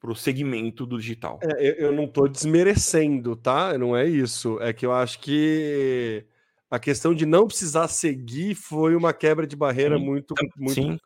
[0.03, 1.39] o segmento do digital.
[1.41, 3.79] É, eu, eu, não estou desmerecendo, tá?
[3.79, 4.61] Não é isso.
[4.61, 6.27] É que eu acho que
[6.69, 10.75] a questão de não precisar seguir foi uma quebra de barreira sim, muito, muito.
[10.75, 10.99] Sim.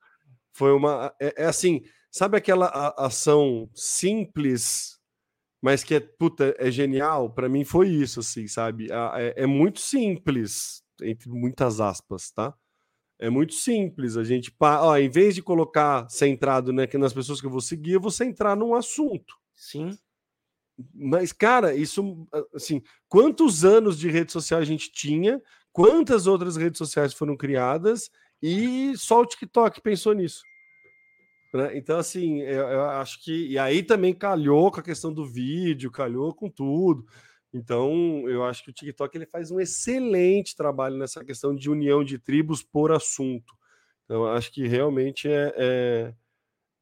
[0.54, 1.14] Foi uma.
[1.20, 4.98] É, é, assim, sabe aquela ação simples
[5.62, 8.88] mas que é, puta, é genial, para mim foi isso, assim, sabe?
[9.14, 12.52] É, é, muito simples, entre muitas aspas, tá?
[13.16, 14.16] É muito simples.
[14.16, 17.92] A gente, ó, em vez de colocar centrado né, nas pessoas que eu vou seguir,
[17.92, 19.36] eu vou centrar num assunto.
[19.54, 19.96] Sim.
[20.92, 25.40] Mas, cara, isso, assim, quantos anos de rede social a gente tinha,
[25.72, 28.10] quantas outras redes sociais foram criadas
[28.42, 30.42] e só o TikTok pensou nisso.
[31.52, 31.76] Né?
[31.76, 33.48] Então, assim, eu, eu, acho que.
[33.48, 37.06] E aí também calhou com a questão do vídeo, calhou com tudo.
[37.52, 42.02] Então, eu acho que o TikTok ele faz um excelente trabalho nessa questão de união
[42.02, 43.54] de tribos por assunto.
[44.04, 46.14] Então, acho que realmente é, é,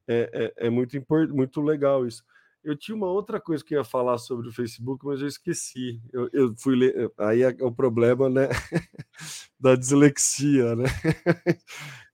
[0.07, 0.95] é, é, é muito,
[1.33, 2.23] muito legal isso.
[2.63, 5.99] Eu tinha uma outra coisa que eu ia falar sobre o Facebook, mas eu esqueci.
[6.13, 7.11] Eu, eu fui ler.
[7.17, 8.47] Aí é o problema, né?
[9.59, 10.85] da dislexia, né?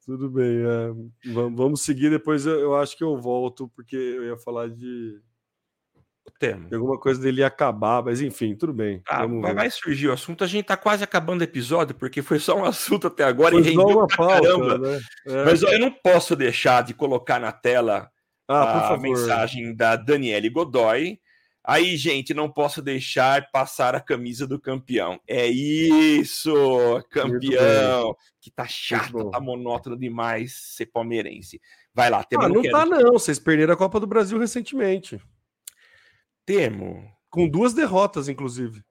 [0.08, 0.62] Tudo bem.
[0.62, 2.10] É, vamos seguir.
[2.10, 5.20] Depois eu, eu, acho que eu volto, porque eu ia falar de.
[6.39, 6.70] Tema.
[6.70, 9.01] De alguma coisa dele ia acabar, mas enfim, tudo bem.
[9.08, 10.43] Ah, vai, vai, surgir o assunto.
[10.43, 13.62] A gente tá quase acabando o episódio, porque foi só um assunto até agora foi
[13.62, 14.78] e rendeu uma pauta, caramba.
[14.78, 14.99] Né?
[15.26, 15.45] É.
[15.45, 18.10] Mas ó, eu não posso deixar de colocar na tela
[18.47, 21.20] ah, a mensagem da Daniele Godoy.
[21.68, 25.20] Aí, gente, não posso deixar passar a camisa do campeão.
[25.28, 26.53] É isso,
[27.09, 28.15] campeão.
[28.39, 31.59] Que tá chato, tá monótono demais ser palmeirense.
[31.93, 32.43] Vai lá, Temo.
[32.43, 33.11] Ah, não, não tá, não.
[33.11, 35.20] Vocês perderam a Copa do Brasil recentemente.
[36.45, 37.11] Temo.
[37.30, 38.82] Com duas derrotas, inclusive.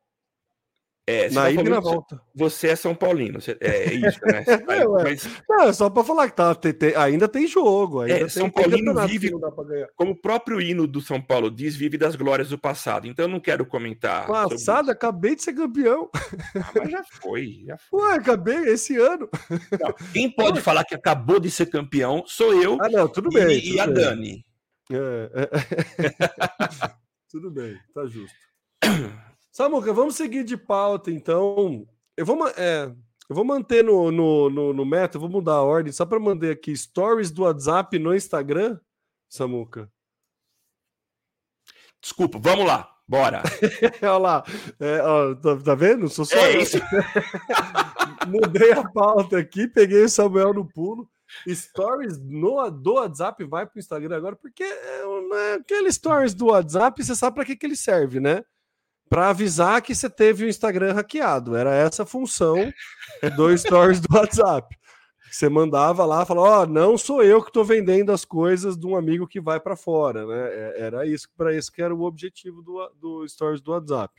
[1.09, 2.21] É, na ida e na volta.
[2.35, 4.43] Você é São Paulino, você, é, é isso, né?
[4.69, 5.29] é, mas...
[5.49, 8.01] Não, é só para falar que tá, tem, tem, ainda tem jogo.
[8.01, 9.31] Ainda é, tem, São Paulino vive,
[9.95, 13.07] como o próprio hino do São Paulo diz, vive das glórias do passado.
[13.07, 14.27] Então eu não quero comentar.
[14.27, 16.11] Passado, acabei de ser campeão.
[16.57, 18.03] Ah, mas já foi, já foi.
[18.03, 19.29] Ué, acabei esse ano.
[19.81, 22.79] Não, quem pode falar que acabou de ser campeão sou eu.
[22.81, 23.59] Ah, não, tudo bem.
[23.59, 23.95] E, tudo e a bem.
[23.95, 24.47] Dani.
[24.91, 25.31] É.
[27.31, 28.37] tudo bem, tá justo.
[29.57, 31.89] Samuca, vamos seguir de pauta, então.
[32.15, 32.93] Eu vou, é,
[33.27, 36.51] eu vou manter no, no, no, no meta, vou mudar a ordem, só para mandar
[36.51, 38.79] aqui stories do WhatsApp no Instagram,
[39.31, 39.91] Samuca.
[42.03, 43.43] Desculpa, vamos lá, bora.
[44.03, 44.45] Olha lá,
[44.79, 46.07] é, ó, tá, tá, vendo?
[46.11, 46.77] Sou só é isso.
[48.29, 51.09] Mudei a pauta aqui, peguei o Samuel no pulo.
[51.49, 55.01] Stories no, do WhatsApp vai para o Instagram agora, porque é,
[55.33, 58.45] é, aquele stories do WhatsApp, você sabe para que, que ele serve, né?
[59.09, 61.57] Para avisar que você teve o Instagram hackeado.
[61.57, 62.73] Era essa função
[63.37, 64.77] do Stories do WhatsApp.
[65.31, 68.87] Você mandava lá, falava, ó, oh, não sou eu que estou vendendo as coisas de
[68.87, 70.49] um amigo que vai para fora, né?
[70.51, 74.15] É, era isso para isso que era o objetivo do, do Stories do WhatsApp.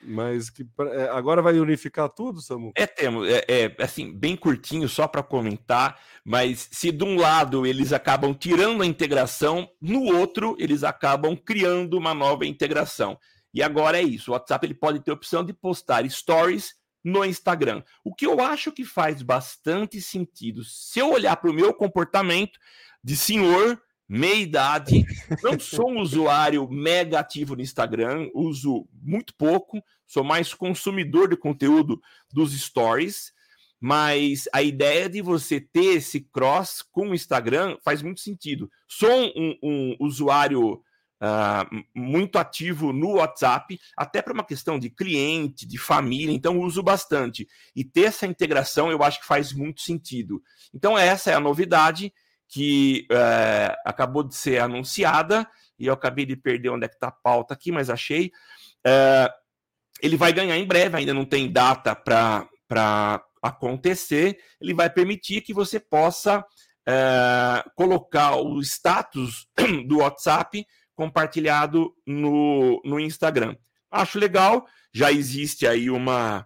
[0.00, 2.70] Mas que é, agora vai unificar tudo, Samu?
[2.76, 7.66] É, temos, é, é assim, bem curtinho só para comentar, mas se de um lado
[7.66, 13.18] eles acabam tirando a integração, no outro eles acabam criando uma nova integração.
[13.52, 14.30] E agora é isso.
[14.30, 17.82] O WhatsApp ele pode ter a opção de postar stories no Instagram.
[18.04, 20.64] O que eu acho que faz bastante sentido.
[20.64, 22.58] Se eu olhar para o meu comportamento
[23.02, 25.04] de senhor, meia idade,
[25.42, 31.36] não sou um usuário mega ativo no Instagram, uso muito pouco, sou mais consumidor de
[31.36, 32.00] conteúdo
[32.32, 33.32] dos stories.
[33.80, 38.68] Mas a ideia de você ter esse cross com o Instagram faz muito sentido.
[38.88, 40.82] Sou um, um usuário
[41.22, 46.82] uh, muito ativo no WhatsApp, até para uma questão de cliente, de família, então uso
[46.82, 47.46] bastante.
[47.74, 50.42] E ter essa integração eu acho que faz muito sentido.
[50.72, 52.12] Então, essa é a novidade
[52.48, 55.46] que uh, acabou de ser anunciada,
[55.78, 58.32] e eu acabei de perder onde é que está a pauta aqui, mas achei.
[58.86, 59.30] Uh,
[60.00, 64.38] ele vai ganhar em breve, ainda não tem data para acontecer.
[64.60, 69.46] Ele vai permitir que você possa uh, colocar o status
[69.86, 70.66] do WhatsApp
[70.98, 73.54] compartilhado no, no Instagram.
[73.88, 76.44] Acho legal, já existe aí uma,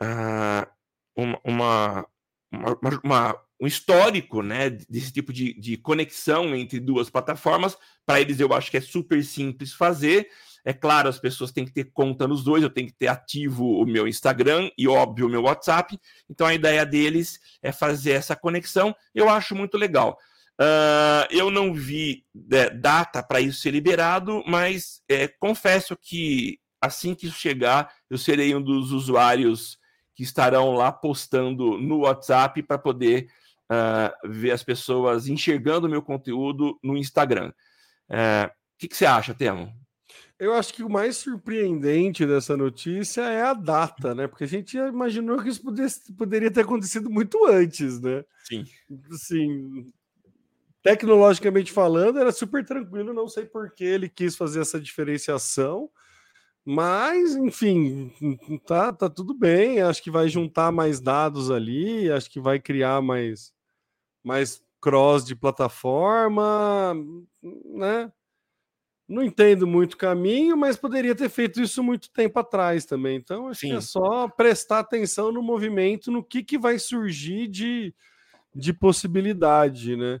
[0.00, 0.66] uh,
[1.14, 2.06] uma, uma,
[2.50, 7.76] uma, uma, um histórico né, desse tipo de, de conexão entre duas plataformas.
[8.06, 10.30] Para eles, eu acho que é super simples fazer.
[10.64, 13.82] É claro, as pessoas têm que ter conta nos dois, eu tenho que ter ativo
[13.82, 16.00] o meu Instagram e, óbvio, o meu WhatsApp.
[16.26, 18.96] Então, a ideia deles é fazer essa conexão.
[19.14, 20.18] Eu acho muito legal.
[20.60, 27.14] Uh, eu não vi é, data para isso ser liberado, mas é, confesso que assim
[27.14, 29.78] que isso chegar, eu serei um dos usuários
[30.14, 33.28] que estarão lá postando no WhatsApp para poder
[33.70, 37.52] uh, ver as pessoas enxergando o meu conteúdo no Instagram.
[38.10, 39.72] Uh, o que, que, você acha, Temo?
[40.38, 44.28] Eu acho que o mais surpreendente dessa notícia é a data, né?
[44.28, 45.62] Porque a gente imaginou que isso
[46.16, 48.24] poderia ter acontecido muito antes, né?
[48.44, 48.64] Sim.
[49.12, 49.92] Assim,
[50.88, 53.12] tecnologicamente falando, era super tranquilo.
[53.12, 55.90] Não sei por que ele quis fazer essa diferenciação.
[56.64, 58.10] Mas, enfim,
[58.66, 59.82] tá, tá tudo bem.
[59.82, 63.52] Acho que vai juntar mais dados ali, acho que vai criar mais,
[64.24, 66.94] mais cross de plataforma,
[67.42, 68.10] né?
[69.06, 73.16] Não entendo muito o caminho, mas poderia ter feito isso muito tempo atrás também.
[73.16, 73.68] Então, acho Sim.
[73.68, 77.94] que é só prestar atenção no movimento, no que, que vai surgir de,
[78.54, 80.20] de possibilidade, né?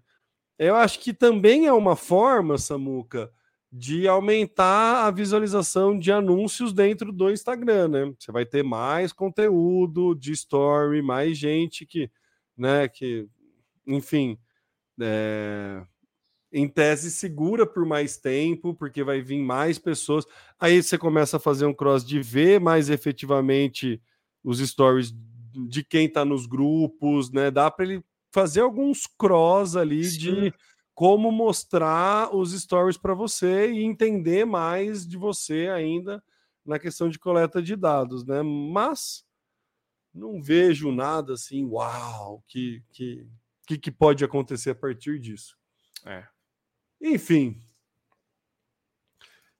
[0.58, 3.30] Eu acho que também é uma forma, Samuca,
[3.70, 8.14] de aumentar a visualização de anúncios dentro do Instagram, né?
[8.18, 12.10] Você vai ter mais conteúdo de story, mais gente que,
[12.56, 13.28] né, que,
[13.86, 14.38] enfim,
[15.00, 15.82] é,
[16.52, 20.24] em tese segura por mais tempo, porque vai vir mais pessoas.
[20.58, 24.00] Aí você começa a fazer um cross de ver mais efetivamente
[24.42, 25.14] os stories
[25.68, 27.50] de quem está nos grupos, né?
[27.50, 28.04] Dá para ele
[28.38, 30.18] fazer alguns cross ali Sim.
[30.18, 30.54] de
[30.94, 36.22] como mostrar os stories para você e entender mais de você ainda
[36.64, 38.42] na questão de coleta de dados, né?
[38.42, 39.24] Mas
[40.14, 43.26] não vejo nada assim, uau, que que
[43.66, 45.56] que, que pode acontecer a partir disso.
[46.06, 46.24] É.
[47.00, 47.60] Enfim.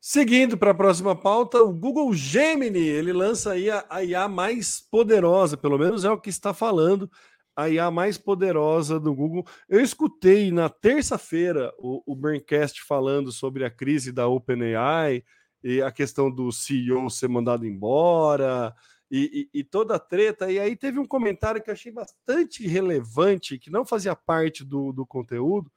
[0.00, 4.80] Seguindo para a próxima pauta, o Google Gemini, ele lança aí a, a IA mais
[4.80, 7.10] poderosa, pelo menos é o que está falando,
[7.58, 9.44] a IA mais poderosa do Google.
[9.68, 15.24] Eu escutei na terça-feira o, o Braincast falando sobre a crise da OpenAI
[15.64, 18.72] e a questão do CEO ser mandado embora
[19.10, 20.48] e, e, e, toda a treta.
[20.48, 24.92] E aí teve um comentário que eu achei bastante relevante, que não fazia parte do,
[24.92, 25.68] do conteúdo,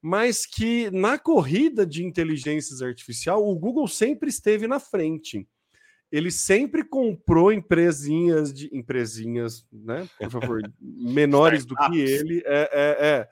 [0.00, 5.44] mas que na corrida de inteligência artificial, o Google sempre esteve na frente.
[6.10, 10.08] Ele sempre comprou empresinhas de empresinhas, né?
[10.18, 12.42] Por favor, menores do que ele.
[12.44, 13.28] É, é, é.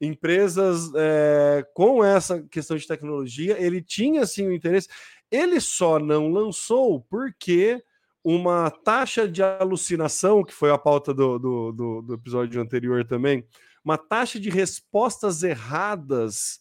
[0.00, 4.88] Empresas é, com essa questão de tecnologia, ele tinha sim o interesse.
[5.30, 7.82] Ele só não lançou porque
[8.24, 13.44] uma taxa de alucinação, que foi a pauta do, do, do, do episódio anterior também,
[13.84, 16.60] uma taxa de respostas erradas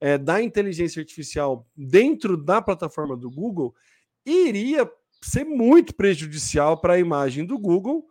[0.00, 3.74] é, da inteligência artificial dentro da plataforma do Google
[4.24, 4.90] iria
[5.20, 8.06] ser muito prejudicial para a imagem do Google.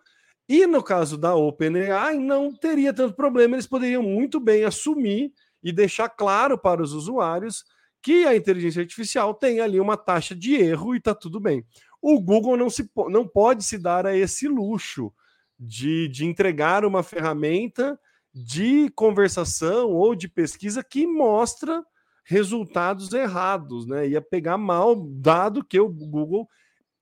[0.48, 5.32] E no caso da OpenAI, não teria tanto problema, eles poderiam muito bem assumir
[5.64, 7.64] e deixar claro para os usuários
[8.02, 11.66] que a inteligência artificial tem ali uma taxa de erro e está tudo bem.
[12.02, 15.14] O Google não, se, não pode se dar a esse luxo
[15.60, 18.00] de, de entregar uma ferramenta
[18.34, 21.84] de conversação ou de pesquisa que mostra
[22.24, 24.08] resultados errados, né?
[24.08, 26.48] Ia pegar mal, dado que o Google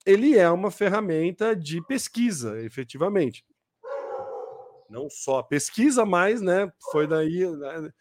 [0.08, 3.46] ele é uma ferramenta de pesquisa, efetivamente.
[4.90, 6.72] Não só pesquisa, mas, né?
[6.92, 7.92] Foi daí, né,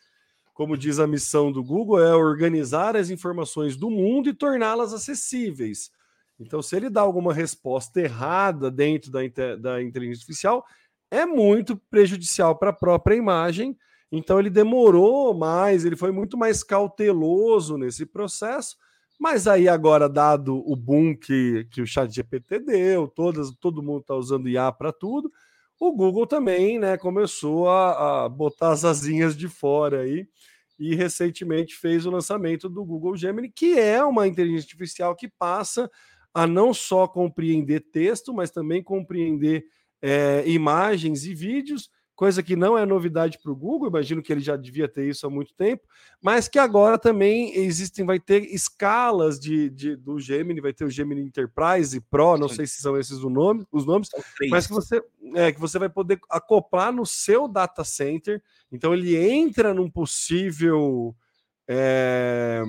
[0.54, 5.90] como diz a missão do Google, é organizar as informações do mundo e torná-las acessíveis.
[6.38, 9.20] Então, se ele dá alguma resposta errada dentro da,
[9.59, 10.64] da inteligência artificial,
[11.11, 13.76] é muito prejudicial para a própria imagem.
[14.11, 18.76] Então ele demorou mais, ele foi muito mais cauteloso nesse processo.
[19.18, 24.00] Mas aí agora, dado o boom que, que o chat GPT deu, todas, todo mundo
[24.00, 25.32] está usando IA para tudo,
[25.78, 30.26] o Google também né, começou a, a, botar as asinhas de fora aí
[30.78, 35.90] e recentemente fez o lançamento do Google Gemini, que é uma inteligência artificial que passa
[36.34, 39.64] a não só compreender texto, mas também compreender
[40.02, 44.40] é, imagens e vídeos, coisa que não é novidade para o Google, imagino que ele
[44.40, 45.86] já devia ter isso há muito tempo,
[46.20, 50.90] mas que agora também existem, vai ter escalas de, de do Gemini, vai ter o
[50.90, 52.56] Gemini Enterprise Pro, não Sim.
[52.56, 54.08] sei se são esses o nome, os nomes,
[54.50, 55.02] mas que você,
[55.34, 58.42] é, que você vai poder acoplar no seu data center,
[58.72, 61.14] então ele entra num possível
[61.68, 62.62] é,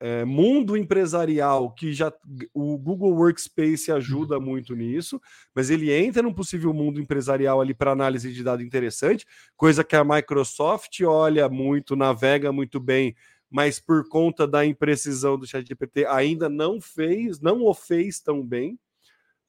[0.00, 2.10] é, mundo empresarial que já
[2.54, 4.44] o Google Workspace ajuda uhum.
[4.44, 5.20] muito nisso,
[5.54, 9.26] mas ele entra num possível mundo empresarial ali para análise de dados interessante,
[9.56, 13.14] coisa que a Microsoft olha muito, navega muito bem,
[13.50, 18.78] mas por conta da imprecisão do ChatGPT ainda não fez, não o fez tão bem,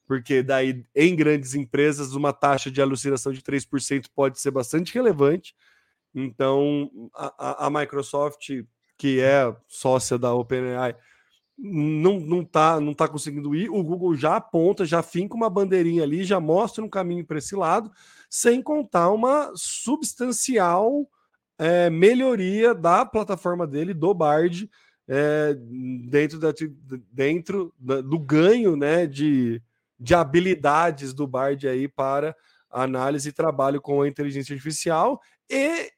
[0.06, 5.54] porque daí em grandes empresas uma taxa de alucinação de 3% pode ser bastante relevante.
[6.14, 8.50] Então a, a Microsoft
[9.02, 10.94] que é sócia da OpenAI,
[11.58, 16.04] não, não, tá, não tá conseguindo ir, o Google já aponta, já finca uma bandeirinha
[16.04, 17.90] ali, já mostra um caminho para esse lado,
[18.30, 21.04] sem contar uma substancial
[21.58, 24.70] é, melhoria da plataforma dele, do Bard,
[25.08, 25.56] é,
[26.08, 26.54] dentro, da,
[27.10, 29.60] dentro da, do ganho né, de,
[29.98, 32.36] de habilidades do Bard aí para
[32.70, 35.90] análise e trabalho com a inteligência artificial e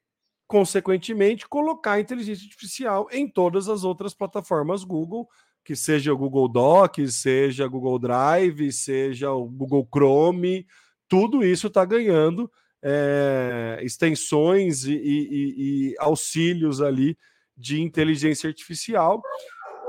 [0.47, 5.29] consequentemente, colocar inteligência artificial em todas as outras plataformas Google,
[5.65, 10.67] que seja o Google Docs, seja Google Drive, seja o Google Chrome,
[11.09, 12.51] tudo isso está ganhando
[12.83, 17.17] é, extensões e, e, e, auxílios ali
[17.57, 19.23] de inteligência artificial.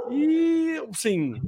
[0.10, 1.42] E, sim,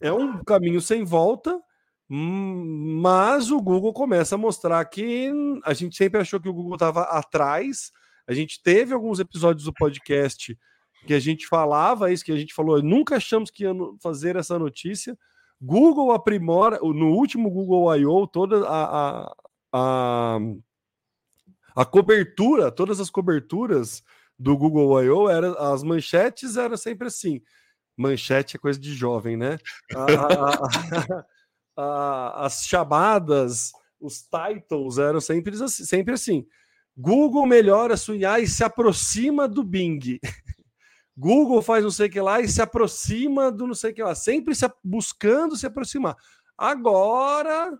[0.00, 1.60] é um caminho sem volta,
[2.08, 5.32] mas o Google começa a mostrar que
[5.64, 7.90] a gente sempre achou que o Google estava atrás.
[8.30, 10.56] A gente teve alguns episódios do podcast
[11.04, 14.56] que a gente falava isso, que a gente falou, nunca achamos que ia fazer essa
[14.56, 15.18] notícia.
[15.60, 19.34] Google aprimora, no último Google I.O., toda a, a,
[19.72, 20.38] a,
[21.74, 24.00] a cobertura, todas as coberturas
[24.38, 25.26] do Google I.O.,
[25.58, 27.42] as manchetes eram sempre assim.
[27.96, 29.58] Manchete é coisa de jovem, né?
[31.76, 36.46] as chamadas, os titles eram sempre assim, sempre assim.
[36.96, 40.18] Google melhora sua IA e se aproxima do Bing.
[41.16, 44.02] Google faz não sei o que lá e se aproxima do não sei o que
[44.02, 46.16] lá, sempre se, buscando se aproximar.
[46.56, 47.78] Agora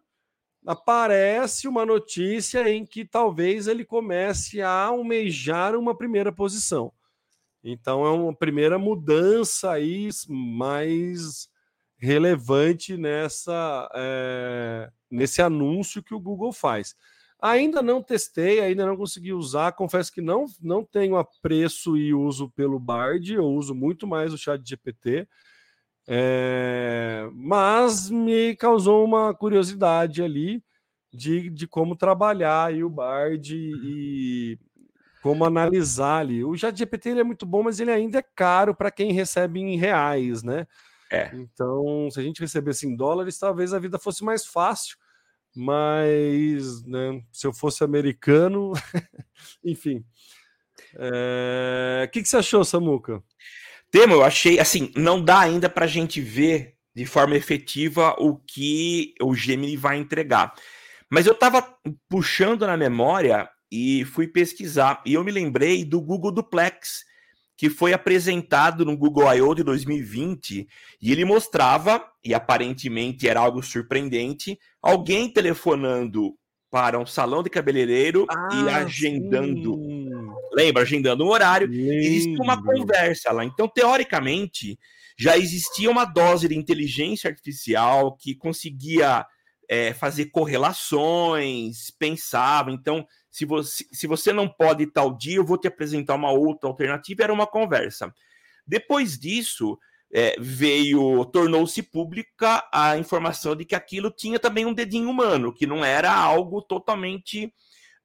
[0.67, 6.93] aparece uma notícia em que talvez ele comece a almejar uma primeira posição.
[7.63, 11.49] Então é uma primeira mudança aí mais
[11.99, 16.95] relevante nessa é, nesse anúncio que o Google faz.
[17.43, 19.73] Ainda não testei, ainda não consegui usar.
[19.73, 24.39] Confesso que não, não tenho apreço e uso pelo Bard, eu uso muito mais o
[24.39, 25.27] chat GPT.
[26.07, 30.63] É, mas me causou uma curiosidade ali
[31.13, 34.59] de, de como trabalhar aí o Bard e
[35.23, 36.45] como analisar ali.
[36.45, 39.61] O chat GPT ele é muito bom, mas ele ainda é caro para quem recebe
[39.61, 40.67] em reais, né?
[41.13, 41.31] É.
[41.35, 44.97] Então, se a gente recebesse em dólares, talvez a vida fosse mais fácil
[45.55, 48.73] mas né, se eu fosse americano,
[49.65, 50.05] enfim.
[50.95, 52.11] O é...
[52.13, 53.23] que, que você achou, Samuca?
[53.91, 58.37] Temo, eu achei assim, não dá ainda para a gente ver de forma efetiva o
[58.37, 60.55] que o Gemini vai entregar.
[61.09, 61.77] Mas eu estava
[62.09, 67.05] puxando na memória e fui pesquisar e eu me lembrei do Google Duplex,
[67.61, 69.55] que foi apresentado no Google I.O.
[69.55, 70.67] de 2020
[70.99, 76.35] e ele mostrava, e aparentemente era algo surpreendente, alguém telefonando
[76.71, 79.75] para um salão de cabeleireiro ah, e agendando.
[79.75, 80.09] Sim.
[80.55, 80.85] Lembra?
[80.85, 81.71] Agendando um horário.
[81.71, 83.45] Existia uma conversa lá.
[83.45, 84.79] Então, teoricamente,
[85.15, 89.27] já existia uma dose de inteligência artificial que conseguia
[89.69, 92.73] é, fazer correlações, pensava.
[92.73, 96.69] Então, se você, se você não pode tal dia, eu vou te apresentar uma outra
[96.69, 97.23] alternativa.
[97.23, 98.13] Era uma conversa.
[98.67, 99.79] Depois disso,
[100.13, 105.67] é, veio, tornou-se pública a informação de que aquilo tinha também um dedinho humano, que
[105.67, 107.47] não era algo totalmente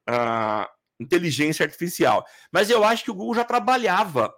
[0.08, 0.68] uh,
[1.00, 2.24] inteligência artificial.
[2.52, 4.34] Mas eu acho que o Google já trabalhava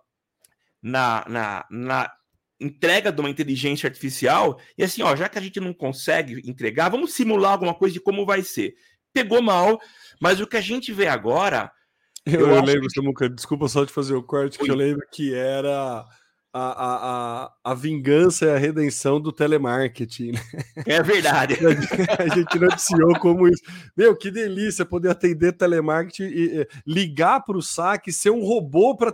[0.82, 2.12] na, na, na
[2.60, 6.90] entrega de uma inteligência artificial e assim, ó, já que a gente não consegue entregar,
[6.90, 8.76] vamos simular alguma coisa de como vai ser.
[9.14, 9.80] Pegou mal,
[10.20, 11.72] mas o que a gente vê agora.
[12.28, 12.94] Eu, eu, eu lembro, que...
[12.94, 14.66] Samuca, desculpa só de fazer o corte, Oi.
[14.66, 16.06] que eu lembro que era
[16.54, 20.32] a, a, a, a vingança e a redenção do telemarketing.
[20.34, 20.42] Né?
[20.86, 21.56] É verdade.
[22.20, 23.64] a gente noticiou como isso.
[23.96, 29.14] Meu, que delícia poder atender telemarketing e ligar para o saque, ser um robô para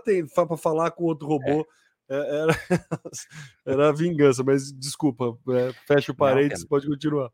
[0.57, 1.67] falar com outro robô.
[2.09, 2.13] É.
[2.13, 2.59] Era,
[3.65, 7.29] era a vingança, mas desculpa, é, fecha o parênteses, pode continuar.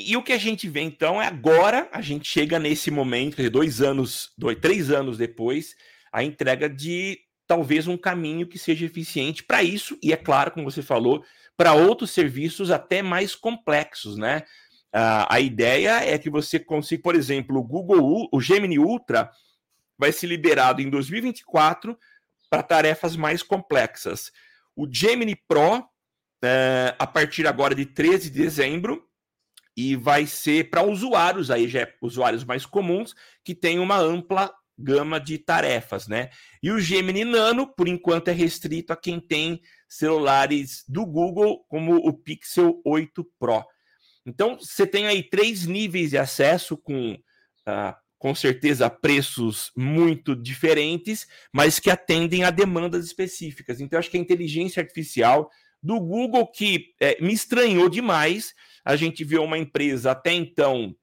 [0.00, 3.82] E, o que a gente vê então é agora a gente chega nesse momento, dois
[3.82, 5.74] anos, dois, três anos depois,
[6.12, 7.18] a entrega de
[7.48, 11.24] talvez um caminho que seja eficiente para isso, e é claro, como você falou,
[11.56, 14.44] para outros serviços até mais complexos, né?
[14.94, 19.30] Uh, a ideia é que você consiga, por exemplo, o Google, o Gemini Ultra
[19.98, 21.98] vai ser liberado em 2024
[22.48, 24.30] para tarefas mais complexas.
[24.76, 29.07] O Gemini Pro, uh, a partir agora de 13 de dezembro,
[29.80, 33.14] e vai ser para usuários, aí já é usuários mais comuns,
[33.44, 36.30] que tem uma ampla gama de tarefas, né?
[36.60, 41.94] E o Gemini Nano, por enquanto, é restrito a quem tem celulares do Google, como
[41.94, 43.64] o Pixel 8 Pro.
[44.26, 51.24] Então, você tem aí três níveis de acesso com, uh, com certeza, preços muito diferentes,
[51.52, 53.80] mas que atendem a demandas específicas.
[53.80, 55.48] Então, acho que a inteligência artificial
[55.80, 58.52] do Google, que é, me estranhou demais,
[58.88, 60.96] a gente viu uma empresa até então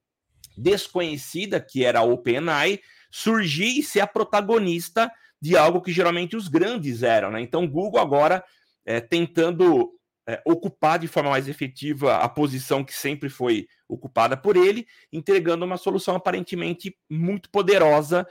[0.58, 2.80] desconhecida, que era a OpenAI,
[3.12, 5.08] surgir e ser a protagonista
[5.40, 7.30] de algo que geralmente os grandes eram.
[7.30, 7.40] Né?
[7.42, 8.42] Então, Google agora
[8.84, 9.92] é, tentando
[10.26, 15.64] é, ocupar de forma mais efetiva a posição que sempre foi ocupada por ele, entregando
[15.64, 18.26] uma solução aparentemente muito poderosa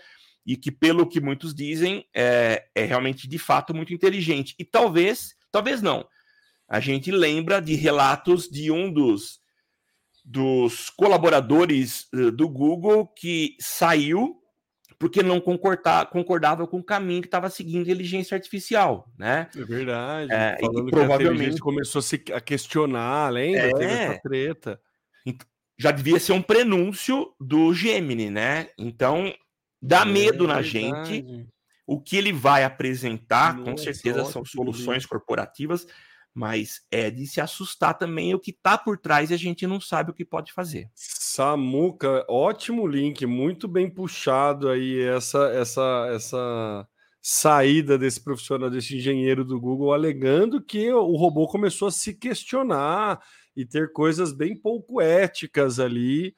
[0.46, 4.54] e que, pelo que muitos dizem, é, é realmente de fato muito inteligente.
[4.60, 6.06] E talvez, talvez não.
[6.68, 9.40] A gente lembra de relatos de um dos,
[10.26, 14.42] dos colaboradores eh, do Google que saiu
[14.98, 19.50] porque não concordava, com o caminho que estava seguindo a inteligência artificial, né?
[19.56, 20.32] É verdade.
[20.32, 23.68] É, Falando e, provavelmente começou a, se, a questionar, lembra?
[23.68, 24.82] É, Teve essa treta.
[25.78, 28.70] Já devia ser um prenúncio do Gemini, né?
[28.78, 29.34] Então,
[29.82, 31.26] dá é, medo na gente.
[31.86, 35.86] O que ele vai apresentar, Nossa, com certeza, são soluções corporativas,
[36.36, 39.80] mas é de se assustar também o que está por trás e a gente não
[39.80, 40.90] sabe o que pode fazer.
[40.94, 46.88] Samuca, ótimo link, muito bem puxado aí essa essa essa
[47.22, 53.20] saída desse profissional, desse engenheiro do Google, alegando que o robô começou a se questionar
[53.56, 56.36] e ter coisas bem pouco éticas ali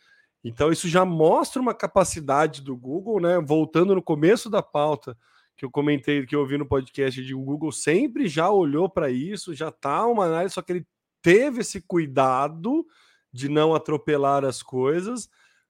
[0.47, 3.37] então, isso já mostra uma capacidade do Google, né?
[3.41, 5.17] Voltando no começo da pauta
[5.57, 9.09] que eu comentei, que eu ouvi no podcast de o Google sempre já olhou para
[9.09, 10.87] isso, já está uma análise, só que ele
[11.21, 12.85] teve esse cuidado
[13.33, 15.27] de não atropelar as coisas,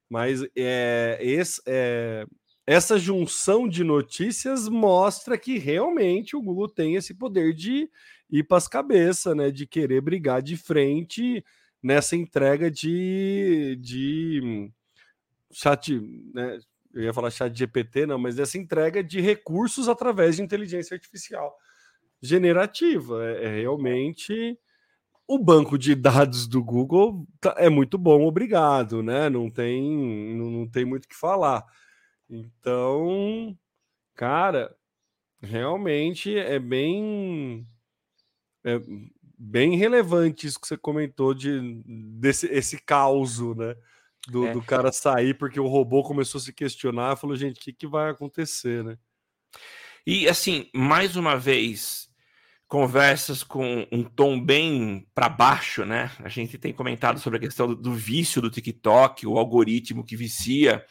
[0.09, 2.25] mas é, esse, é,
[2.65, 7.89] essa junção de notícias mostra que realmente o Google tem esse poder de
[8.29, 9.49] ir para as cabeças, né?
[9.51, 11.43] De querer brigar de frente
[11.81, 14.69] nessa entrega de, de
[15.51, 15.97] chat,
[16.33, 16.59] né?
[16.97, 21.55] Eu ia falar chat GPT, não, mas dessa entrega de recursos através de inteligência artificial
[22.21, 23.23] generativa.
[23.23, 24.57] É, é realmente
[25.27, 29.29] o banco de dados do Google tá, é muito bom, obrigado, né?
[29.29, 31.63] Não tem, não, tem muito o que falar.
[32.29, 33.55] Então,
[34.15, 34.75] cara,
[35.41, 37.67] realmente é bem
[38.63, 38.79] é,
[39.37, 43.75] bem relevante isso que você comentou de desse esse caos, né?
[44.27, 44.51] Do, é.
[44.51, 47.87] do, cara sair porque o robô começou a se questionar, falou, gente, o que, que
[47.87, 48.97] vai acontecer, né?
[50.05, 52.07] E assim, mais uma vez,
[52.67, 56.11] conversas com um tom bem para baixo, né?
[56.19, 60.17] A gente tem comentado sobre a questão do, do vício do TikTok, o algoritmo que
[60.17, 60.85] vicia.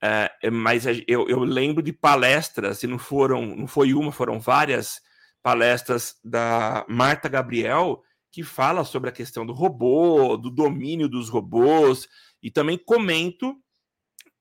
[0.00, 5.00] É, mas eu, eu, lembro de palestras, e não foram, não foi uma, foram várias
[5.42, 12.08] palestras da Marta Gabriel, que fala sobre a questão do robô, do domínio dos robôs,
[12.42, 13.56] e também comento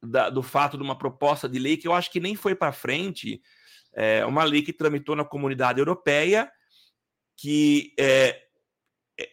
[0.02, 2.72] da, do fato de uma proposta de lei que eu acho que nem foi para
[2.72, 3.42] frente,
[3.94, 6.52] é, uma lei que tramitou na comunidade europeia,
[7.38, 8.42] que é,
[9.20, 9.30] é,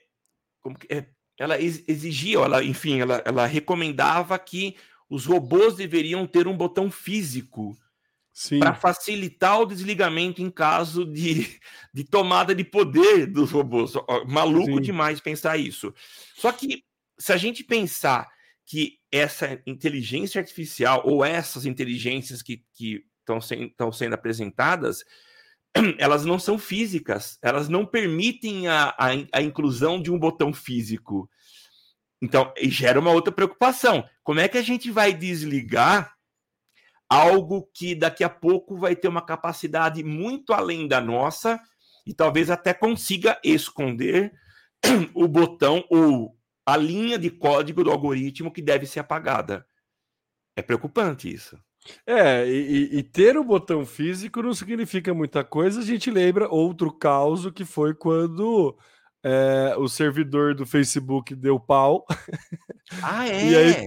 [0.91, 1.07] é
[1.39, 4.77] ela exigia, ela, enfim, ela, ela recomendava que
[5.09, 7.77] os robôs deveriam ter um botão físico
[8.59, 11.59] para facilitar o desligamento em caso de,
[11.95, 13.95] de tomada de poder dos robôs.
[14.27, 14.81] Maluco Sim.
[14.81, 15.95] demais pensar isso.
[16.37, 16.85] Só que
[17.19, 18.29] se a gente pensar
[18.69, 22.63] que essa inteligência artificial ou essas inteligências que
[23.19, 25.03] estão se, sendo apresentadas,
[25.99, 31.31] elas não são físicas, elas não permitem a, a, a inclusão de um botão físico.
[32.21, 34.05] Então, gera uma outra preocupação.
[34.23, 36.15] Como é que a gente vai desligar
[37.09, 41.59] algo que daqui a pouco vai ter uma capacidade muito além da nossa
[42.07, 44.31] e talvez até consiga esconder
[45.15, 46.38] o botão ou
[46.69, 49.65] a linha de código do algoritmo que deve ser apagada.
[50.55, 51.59] É preocupante isso.
[52.07, 55.81] É, e, e, ter o botão físico não significa muita coisa.
[55.81, 58.77] A gente lembra outro caso que foi quando
[59.25, 62.05] é, o servidor do Facebook deu pau.
[63.03, 63.49] Ah, é?
[63.49, 63.87] e, aí,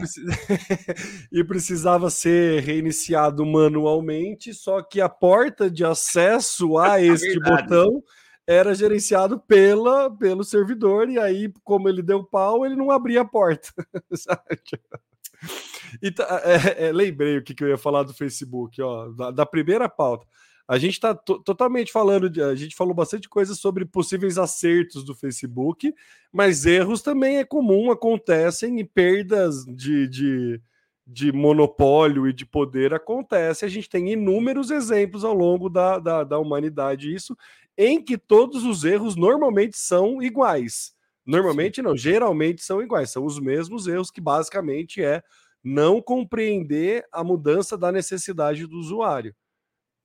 [1.32, 8.02] e precisava ser reiniciado manualmente, só que a porta de acesso a é este botão
[8.48, 13.26] era gerenciado pela, pelo servidor, e aí, como ele deu pau, ele não abria a
[13.26, 13.70] porta.
[16.02, 19.32] e, tá, é, é, lembrei o que, que eu ia falar do Facebook, ó, da,
[19.32, 20.26] da primeira pauta.
[20.68, 25.14] A gente está totalmente falando, de, a gente falou bastante coisa sobre possíveis acertos do
[25.14, 25.94] Facebook,
[26.32, 30.62] mas erros também é comum, acontecem e perdas de, de,
[31.06, 33.68] de monopólio e de poder acontecem.
[33.68, 37.38] A gente tem inúmeros exemplos ao longo da, da, da humanidade, isso,
[37.84, 40.94] em que todos os erros normalmente são iguais.
[41.26, 41.82] Normalmente Sim.
[41.82, 45.24] não, geralmente são iguais, são os mesmos erros que basicamente é
[45.64, 49.36] não compreender a mudança da necessidade do usuário.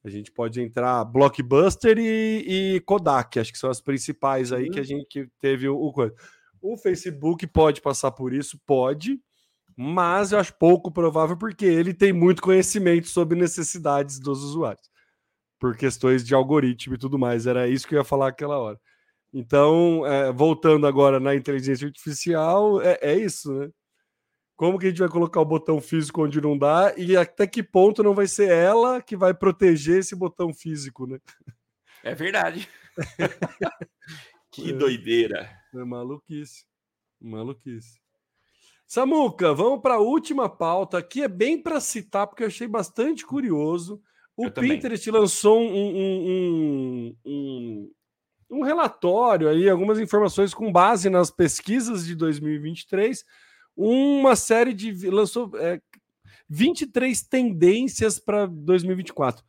[0.03, 4.81] A gente pode entrar Blockbuster e, e Kodak, acho que são as principais aí que
[4.81, 5.93] a gente que teve o, o
[6.63, 9.21] O Facebook pode passar por isso, pode,
[9.77, 14.89] mas eu acho pouco provável porque ele tem muito conhecimento sobre necessidades dos usuários,
[15.67, 17.45] por questões de algoritmo e tudo mais.
[17.45, 18.81] Era isso que eu ia falar aquela hora.
[19.35, 23.69] Então, é, voltando agora na inteligência artificial, é, é isso, né?
[24.55, 27.63] como que a gente vai colocar o botão físico onde não dá e até que
[27.63, 31.19] ponto não vai ser ela que vai proteger esse botão físico, né?
[32.03, 32.67] É verdade.
[34.51, 34.73] que é.
[34.73, 35.51] doideira.
[35.75, 36.65] É maluquice.
[37.21, 38.01] Maluquice.
[38.87, 40.99] Samuca, vamos para a última pauta.
[40.99, 44.01] Aqui é bem para citar, porque eu achei bastante curioso.
[44.37, 45.21] O eu Pinterest também.
[45.21, 47.91] lançou um, um, um,
[48.51, 53.25] um, relatório aí, algumas informações com base nas pesquisas de 2023
[53.77, 55.11] uma série de.
[55.11, 55.81] lançou é,
[56.49, 59.45] 23 tendências para 2024.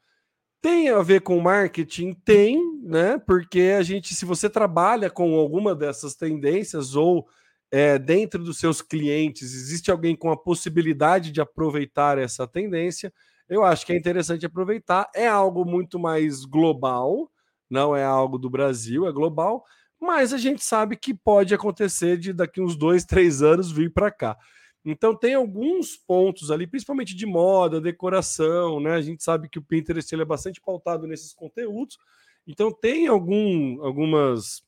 [0.62, 2.14] Tem a ver com marketing?
[2.26, 3.18] Tem, né?
[3.20, 7.28] Porque a gente, se você trabalha com alguma dessas tendências ou
[7.72, 13.14] é, dentro dos seus clientes existe alguém com a possibilidade de aproveitar essa tendência,
[13.50, 15.10] eu acho que é interessante aproveitar.
[15.16, 17.32] É algo muito mais global,
[17.70, 19.64] não é algo do Brasil, é global
[20.00, 24.12] mas a gente sabe que pode acontecer de daqui uns dois, três anos vir para
[24.12, 24.38] cá.
[24.86, 28.94] Então tem alguns pontos ali, principalmente de moda, decoração, né?
[28.94, 31.98] A gente sabe que o Pinterest ele é bastante pautado nesses conteúdos.
[32.46, 34.64] Então tem algum, algumas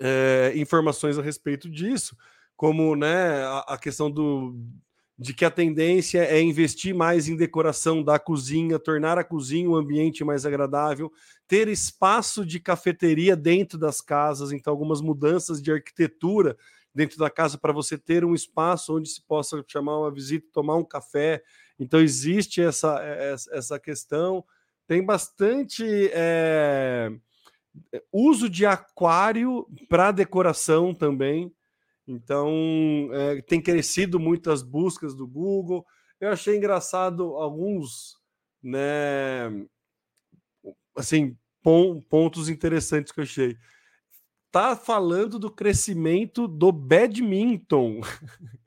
[0.00, 2.16] é, informações a respeito disso,
[2.56, 4.56] como né, a, a questão do,
[5.18, 9.74] de que a tendência é investir mais em decoração da cozinha, tornar a cozinha um
[9.74, 11.10] ambiente mais agradável,
[11.48, 16.56] ter espaço de cafeteria dentro das casas, então algumas mudanças de arquitetura
[16.94, 20.76] dentro da casa para você ter um espaço onde se possa chamar uma visita, tomar
[20.76, 21.42] um café.
[21.78, 22.98] Então existe essa,
[23.52, 24.44] essa questão.
[24.86, 27.10] Tem bastante é,
[28.12, 31.52] uso de aquário para decoração também.
[32.06, 35.84] Então, é, tem crescido muitas buscas do Google.
[36.20, 38.16] Eu achei engraçado alguns,
[38.62, 39.50] né,
[40.96, 41.36] assim,
[42.08, 43.56] pontos interessantes que eu achei.
[44.52, 48.00] Tá falando do crescimento do badminton.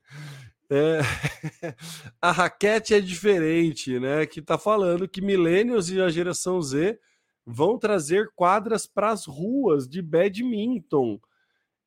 [0.72, 1.00] É,
[2.22, 4.24] a raquete é diferente, né?
[4.24, 6.96] Que tá falando que millennials e a geração Z
[7.44, 11.18] vão trazer quadras para as ruas de badminton.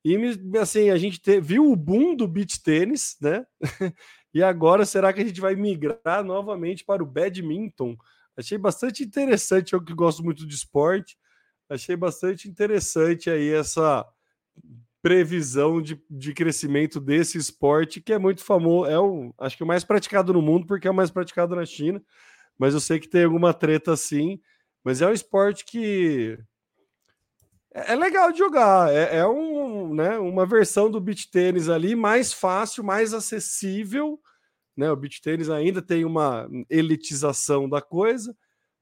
[0.03, 0.17] E
[0.59, 3.45] assim, a gente te, viu o boom do beach tênis, né?
[4.33, 7.95] e agora será que a gente vai migrar novamente para o badminton?
[8.35, 11.17] Achei bastante interessante, eu que gosto muito de esporte.
[11.69, 14.05] Achei bastante interessante aí essa
[15.01, 19.67] previsão de, de crescimento desse esporte, que é muito famoso, é o, acho que o
[19.67, 22.01] mais praticado no mundo, porque é o mais praticado na China,
[22.57, 24.39] mas eu sei que tem alguma treta assim,
[24.81, 26.39] mas é um esporte que
[27.73, 28.93] é, é legal de jogar.
[28.93, 34.19] É, é um, né, uma versão do beach tênis ali mais fácil, mais acessível.
[34.77, 34.91] Né?
[34.91, 38.35] O beach tênis ainda tem uma elitização da coisa,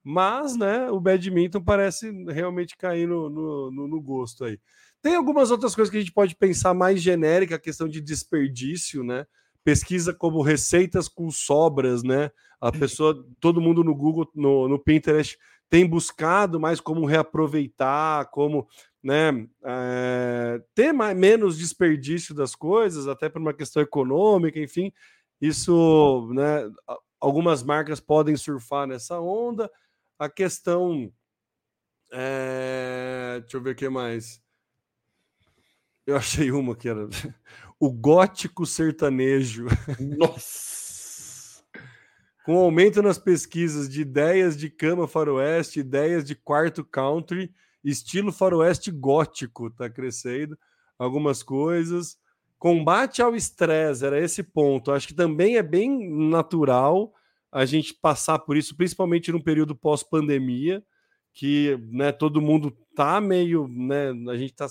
[0.04, 4.60] mas né, o badminton parece realmente cair no, no, no, no gosto aí.
[5.02, 9.04] Tem algumas outras coisas que a gente pode pensar mais genérica, a questão de desperdício,
[9.04, 9.26] né?
[9.64, 12.30] Pesquisa como receitas com sobras, né?
[12.60, 15.38] A pessoa, todo mundo no Google, no, no Pinterest,
[15.72, 18.68] tem buscado mais como reaproveitar, como
[19.02, 24.92] né, é, ter mais, menos desperdício das coisas, até por uma questão econômica, enfim,
[25.40, 26.70] isso, né,
[27.22, 29.72] algumas marcas podem surfar nessa onda.
[30.20, 31.10] A questão,
[32.12, 34.42] é, deixa eu ver o que mais.
[36.06, 37.08] Eu achei uma que era
[37.80, 39.68] o gótico sertanejo.
[40.18, 40.71] Nossa!
[42.44, 48.90] Com aumento nas pesquisas de ideias de cama faroeste, ideias de quarto country, estilo faroeste
[48.92, 50.58] gótico está crescendo,
[50.98, 52.18] algumas coisas.
[52.58, 54.92] Combate ao estresse, era esse ponto.
[54.92, 57.14] Acho que também é bem natural
[57.52, 60.84] a gente passar por isso, principalmente no período pós-pandemia,
[61.34, 64.68] que né, todo mundo tá meio, né, a gente está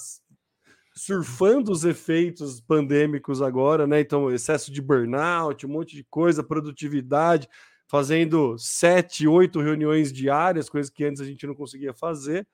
[1.00, 4.00] surfando os efeitos pandêmicos agora, né?
[4.00, 7.48] Então, excesso de burnout, um monte de coisa, produtividade,
[7.88, 12.46] fazendo sete, oito reuniões diárias, coisas que antes a gente não conseguia fazer.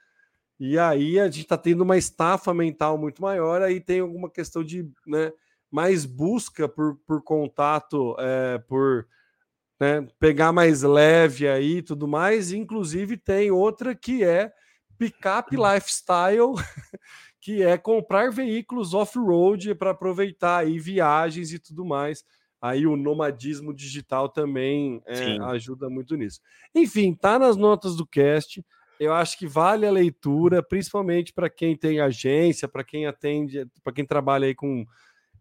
[0.61, 4.63] E aí a gente está tendo uma estafa mental muito maior, aí tem alguma questão
[4.63, 5.33] de né,
[5.69, 9.09] mais busca por, por contato, é, por
[9.81, 12.53] né, pegar mais leve aí e tudo mais.
[12.53, 14.53] Inclusive, tem outra que é
[14.97, 16.55] pick-up lifestyle.
[17.47, 22.25] que é comprar veículos off-road para aproveitar aí viagens e tudo mais.
[22.61, 26.41] Aí o nomadismo digital também é, ajuda muito nisso.
[26.75, 28.67] Enfim, tá nas notas do cast.
[28.99, 33.93] Eu acho que vale a leitura, principalmente para quem tem agência, para quem atende, para
[33.93, 34.85] quem trabalha aí com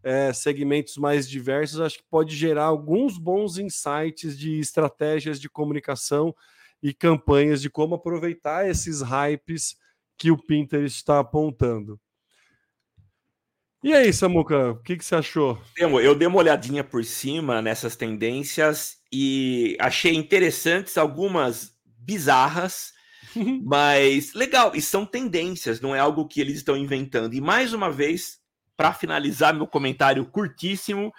[0.00, 1.80] é, segmentos mais diversos.
[1.80, 6.32] Acho que pode gerar alguns bons insights de estratégias de comunicação
[6.80, 9.74] e campanhas de como aproveitar esses hypes
[10.18, 12.00] que o Pinterest está apontando.
[13.82, 15.62] E aí, Samuca, o que, que você achou?
[15.76, 22.92] Eu dei uma olhadinha por cima nessas tendências e achei interessantes algumas bizarras,
[23.64, 24.72] mas legal.
[24.74, 27.34] E são tendências, não é algo que eles estão inventando.
[27.34, 28.38] E mais uma vez,
[28.76, 31.12] para finalizar meu comentário curtíssimo,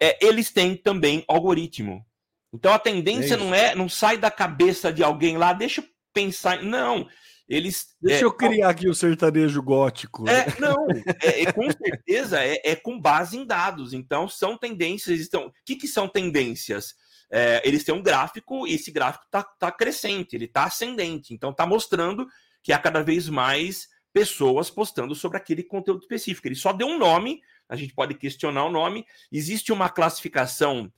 [0.00, 2.04] é, eles têm também algoritmo.
[2.52, 5.84] Então a tendência é não é, não sai da cabeça de alguém lá, deixa eu
[6.12, 6.62] pensar.
[6.62, 7.06] Não,
[7.50, 7.96] eles.
[8.00, 10.28] Deixa é, eu criar aqui o sertanejo gótico.
[10.28, 10.86] É, não,
[11.20, 13.92] é, é, com certeza é, é, com base em dados.
[13.92, 15.20] Então são tendências.
[15.20, 16.94] Então, o que, que são tendências?
[17.28, 21.34] É, eles têm um gráfico e esse gráfico está tá crescente, ele está ascendente.
[21.34, 22.28] Então está mostrando
[22.62, 26.46] que há cada vez mais pessoas postando sobre aquele conteúdo específico.
[26.46, 29.04] Ele só deu um nome, a gente pode questionar o nome.
[29.30, 30.92] Existe uma classificação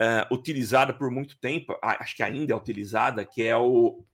[0.00, 4.04] uh, utilizada por muito tempo, acho que ainda é utilizada, que é o.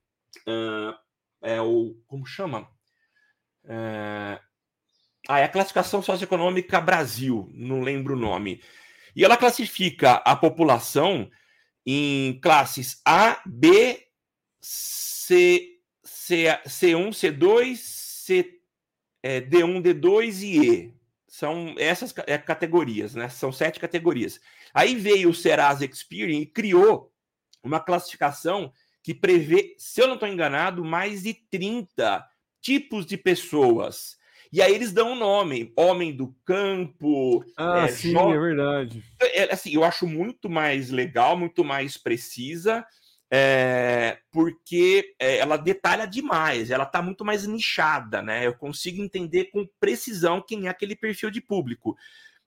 [0.47, 1.08] Uh,
[1.43, 1.95] é o.
[2.07, 2.63] Como chama?
[3.65, 4.39] Uh,
[5.29, 8.63] ah, é a classificação socioeconômica Brasil, não lembro o nome.
[9.15, 11.31] E ela classifica a população
[11.85, 14.07] em classes A, B,
[14.61, 18.61] C, C, C1, C2, C,
[19.23, 20.95] é, D1, D2 e E.
[21.27, 23.29] São essas é, categorias, né?
[23.29, 24.41] São sete categorias.
[24.73, 27.13] Aí veio o Serasa Experian e criou
[27.63, 28.73] uma classificação
[29.03, 32.25] que prevê, se eu não estou enganado, mais de 30
[32.61, 34.17] tipos de pessoas.
[34.53, 37.45] E aí eles dão um nome, homem do campo.
[37.57, 39.05] Ah, é, sim, é verdade.
[39.21, 42.85] É, assim, eu acho muito mais legal, muito mais precisa,
[43.31, 48.47] é, porque é, ela detalha demais, ela está muito mais nichada, né?
[48.47, 51.97] Eu consigo entender com precisão quem é aquele perfil de público.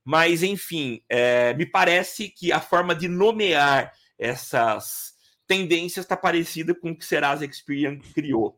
[0.03, 5.10] Mas, enfim, é, me parece que a forma de nomear essas
[5.51, 8.57] tendências está parecida com o que Serasa Experian criou.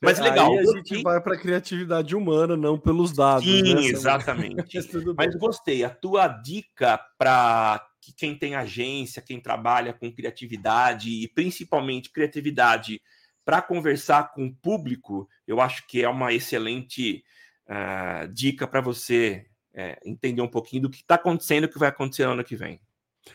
[0.00, 0.52] Mas legal.
[0.52, 3.44] Aí a gente vai para a criatividade humana, não pelos dados.
[3.44, 3.80] Sim, né?
[3.86, 4.54] exatamente.
[5.16, 5.82] Mas, gostei.
[5.82, 7.84] A tua dica para
[8.16, 13.02] quem tem agência, quem trabalha com criatividade e principalmente criatividade
[13.44, 17.24] para conversar com o público, eu acho que é uma excelente
[17.66, 21.78] uh, dica para você é, entender um pouquinho do que está acontecendo e o que
[21.78, 22.80] vai acontecer no ano que vem.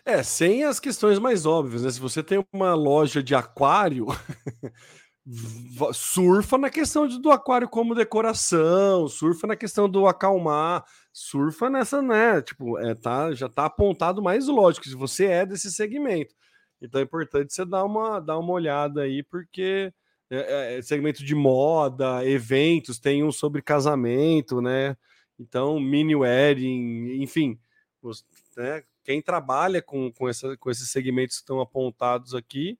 [0.06, 1.92] É, sem as questões mais óbvias, né?
[1.92, 4.08] Se você tem uma loja de aquário,
[5.94, 12.02] surfa na questão de, do aquário como decoração, surfa na questão do acalmar, surfa nessa,
[12.02, 12.42] né?
[12.42, 16.36] Tipo, é, tá, já tá apontado mais lógico, se você é desse segmento.
[16.82, 19.94] Então é importante você dar uma, dar uma olhada aí, porque
[20.30, 24.98] é, é, segmento de moda, eventos, tem um sobre casamento, né?
[25.40, 27.60] Então, mini wedding, enfim,
[28.02, 28.26] os,
[28.58, 32.78] né, quem trabalha com, com, essa, com esses segmentos que estão apontados aqui,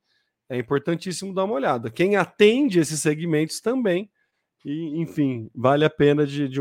[0.50, 1.90] é importantíssimo dar uma olhada.
[1.90, 4.10] Quem atende esses segmentos também,
[4.64, 6.60] e enfim, vale a pena de, de,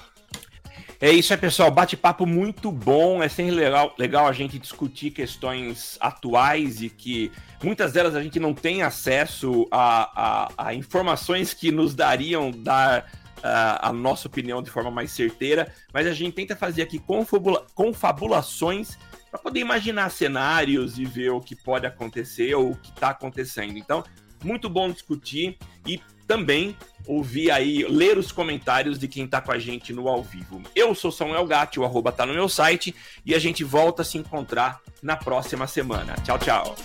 [1.02, 1.70] É isso aí, pessoal.
[1.70, 3.22] Bate-papo muito bom.
[3.22, 7.30] É sempre legal, legal a gente discutir questões atuais e que
[7.62, 13.12] muitas delas a gente não tem acesso a, a, a informações que nos dariam dar
[13.44, 17.66] a, a nossa opinião de forma mais certeira, mas a gente tenta fazer aqui confabula,
[17.76, 18.98] confabulações
[19.34, 23.80] para poder imaginar cenários e ver o que pode acontecer ou o que está acontecendo.
[23.80, 24.04] Então,
[24.44, 25.58] muito bom discutir
[25.88, 26.78] e também
[27.08, 30.62] ouvir aí, ler os comentários de quem está com a gente no ao vivo.
[30.76, 32.94] Eu sou Samuel Gatti, o arroba tá no meu site,
[33.26, 36.14] e a gente volta a se encontrar na próxima semana.
[36.24, 36.76] Tchau, tchau.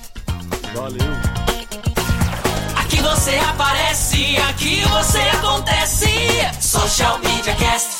[0.74, 0.98] Valeu.
[2.76, 6.06] Aqui você aparece, aqui você acontece.
[6.62, 7.97] Social Media Cast.